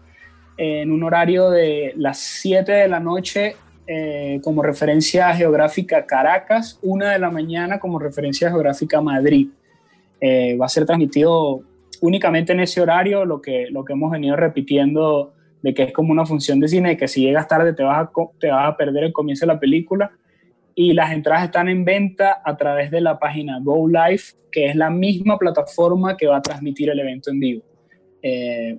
en 0.58 0.92
un 0.92 1.02
horario 1.02 1.48
de 1.48 1.94
las 1.96 2.18
7 2.18 2.70
de 2.70 2.88
la 2.88 3.00
noche 3.00 3.56
eh, 3.90 4.38
como 4.44 4.62
referencia 4.62 5.34
geográfica 5.34 6.04
Caracas, 6.04 6.78
una 6.82 7.12
de 7.12 7.18
la 7.18 7.30
mañana 7.30 7.80
como 7.80 7.98
referencia 7.98 8.50
geográfica 8.50 9.00
Madrid. 9.00 9.48
Eh, 10.20 10.58
va 10.60 10.66
a 10.66 10.68
ser 10.68 10.84
transmitido 10.84 11.62
únicamente 12.02 12.52
en 12.52 12.60
ese 12.60 12.82
horario, 12.82 13.24
lo 13.24 13.40
que, 13.40 13.68
lo 13.70 13.86
que 13.86 13.94
hemos 13.94 14.10
venido 14.10 14.36
repitiendo 14.36 15.32
de 15.62 15.72
que 15.72 15.84
es 15.84 15.92
como 15.94 16.12
una 16.12 16.26
función 16.26 16.60
de 16.60 16.68
cine, 16.68 16.90
de 16.90 16.96
que 16.98 17.08
si 17.08 17.22
llegas 17.22 17.48
tarde 17.48 17.72
te 17.72 17.82
vas, 17.82 18.06
a, 18.06 18.10
te 18.38 18.50
vas 18.50 18.68
a 18.68 18.76
perder 18.76 19.04
el 19.04 19.12
comienzo 19.14 19.46
de 19.46 19.54
la 19.54 19.58
película. 19.58 20.12
Y 20.74 20.92
las 20.92 21.10
entradas 21.10 21.44
están 21.44 21.70
en 21.70 21.86
venta 21.86 22.42
a 22.44 22.58
través 22.58 22.90
de 22.90 23.00
la 23.00 23.18
página 23.18 23.58
Go 23.62 23.88
Live, 23.88 24.22
que 24.52 24.66
es 24.66 24.76
la 24.76 24.90
misma 24.90 25.38
plataforma 25.38 26.14
que 26.14 26.26
va 26.26 26.36
a 26.36 26.42
transmitir 26.42 26.90
el 26.90 27.00
evento 27.00 27.30
en 27.30 27.40
vivo. 27.40 27.62
Eh, 28.20 28.78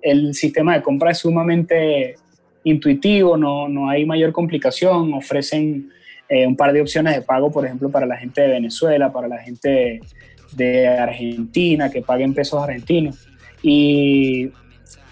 el 0.00 0.32
sistema 0.32 0.74
de 0.74 0.82
compra 0.82 1.10
es 1.10 1.18
sumamente 1.18 2.14
intuitivo, 2.64 3.36
no, 3.36 3.68
no 3.68 3.88
hay 3.88 4.04
mayor 4.04 4.32
complicación, 4.32 5.12
ofrecen 5.14 5.90
eh, 6.28 6.46
un 6.46 6.56
par 6.56 6.72
de 6.72 6.80
opciones 6.80 7.14
de 7.14 7.22
pago, 7.22 7.52
por 7.52 7.64
ejemplo, 7.64 7.90
para 7.90 8.06
la 8.06 8.16
gente 8.16 8.40
de 8.40 8.48
Venezuela, 8.48 9.12
para 9.12 9.28
la 9.28 9.38
gente 9.38 10.00
de 10.52 10.88
Argentina, 10.88 11.90
que 11.90 12.02
paguen 12.02 12.34
pesos 12.34 12.62
argentinos. 12.62 13.28
Y 13.62 14.50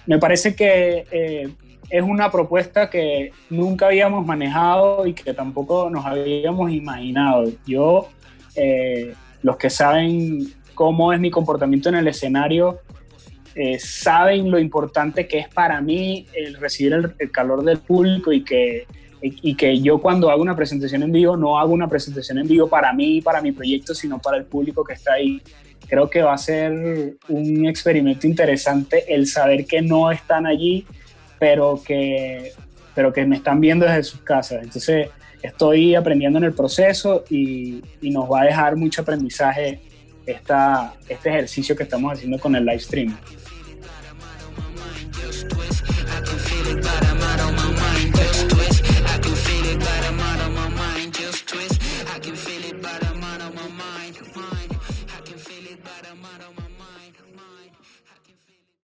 me 0.07 0.19
parece 0.19 0.55
que 0.55 1.05
eh, 1.11 1.49
es 1.91 2.03
una 2.03 2.31
propuesta 2.31 2.89
que 2.89 3.33
nunca 3.51 3.87
habíamos 3.87 4.27
manejado 4.27 5.07
y 5.07 5.13
que 5.13 5.35
tampoco 5.35 5.91
nos 5.91 6.07
habíamos 6.07 6.73
imaginado. 6.73 7.45
Yo, 7.67 8.09
eh, 8.57 9.15
los 9.43 9.59
que 9.59 9.69
saben 9.69 10.53
cómo 10.75 11.13
es 11.13 11.21
mi 11.21 11.31
comportamiento 11.31 11.91
en 11.91 11.97
el 11.97 12.09
escenario, 12.09 12.81
eh, 13.55 13.79
saben 13.79 14.51
lo 14.51 14.59
importante 14.59 15.27
que 15.29 15.39
es 15.39 15.49
para 15.49 15.81
mí 15.81 16.27
el 16.33 16.55
recibir 16.55 17.15
el, 17.19 17.31
calor 17.31 17.63
del 17.63 17.79
público 17.79 18.33
y 18.33 18.43
que, 18.43 18.87
y, 19.21 19.55
que 19.55 19.79
yo 19.81 19.99
cuando 19.99 20.31
hago 20.31 20.41
una 20.41 20.57
presentación 20.57 21.03
en 21.03 21.13
vivo 21.13 21.37
no 21.37 21.59
hago 21.59 21.75
una 21.75 21.87
presentación 21.87 22.39
en 22.39 22.49
vivo 22.49 22.69
para 22.69 22.95
mí, 22.95 23.21
para 23.21 23.43
mi 23.43 23.53
proyecto, 23.53 23.95
sino 23.95 24.19
para 24.19 24.39
el 24.39 24.45
público 24.45 24.83
que 24.85 24.95
está 24.95 25.15
ahí. 25.15 25.43
Creo 25.87 26.09
que 26.09 26.23
va 26.23 26.33
a 26.33 26.39
ser 26.39 27.17
un 27.29 27.67
experimento 27.67 28.27
interesante 28.27 29.05
el 29.15 29.27
saber 29.27 29.67
que 29.67 29.83
no 29.83 30.11
están 30.11 30.47
allí, 30.47 30.87
pero 31.39 31.83
que, 31.85 32.53
pero 32.95 33.13
que 33.13 33.27
me 33.27 33.37
están 33.37 33.61
viendo 33.61 33.85
desde 33.85 34.05
sus 34.05 34.21
casas. 34.21 34.63
Entonces 34.63 35.11
estoy 35.43 35.95
aprendiendo 35.95 36.39
en 36.39 36.45
el 36.45 36.55
proceso 36.55 37.25
y, 37.29 37.83
y 38.01 38.11
nos 38.11 38.31
va 38.31 38.43
a 38.43 38.45
dejar 38.45 38.77
mucho 38.77 39.03
aprendizaje 39.03 39.92
esta, 40.27 40.95
este 41.09 41.29
ejercicio 41.31 41.77
que 41.77 41.83
estamos 41.83 42.13
haciendo 42.13 42.39
con 42.39 42.55
el 42.57 42.65
live 42.65 42.81
stream. 42.81 43.17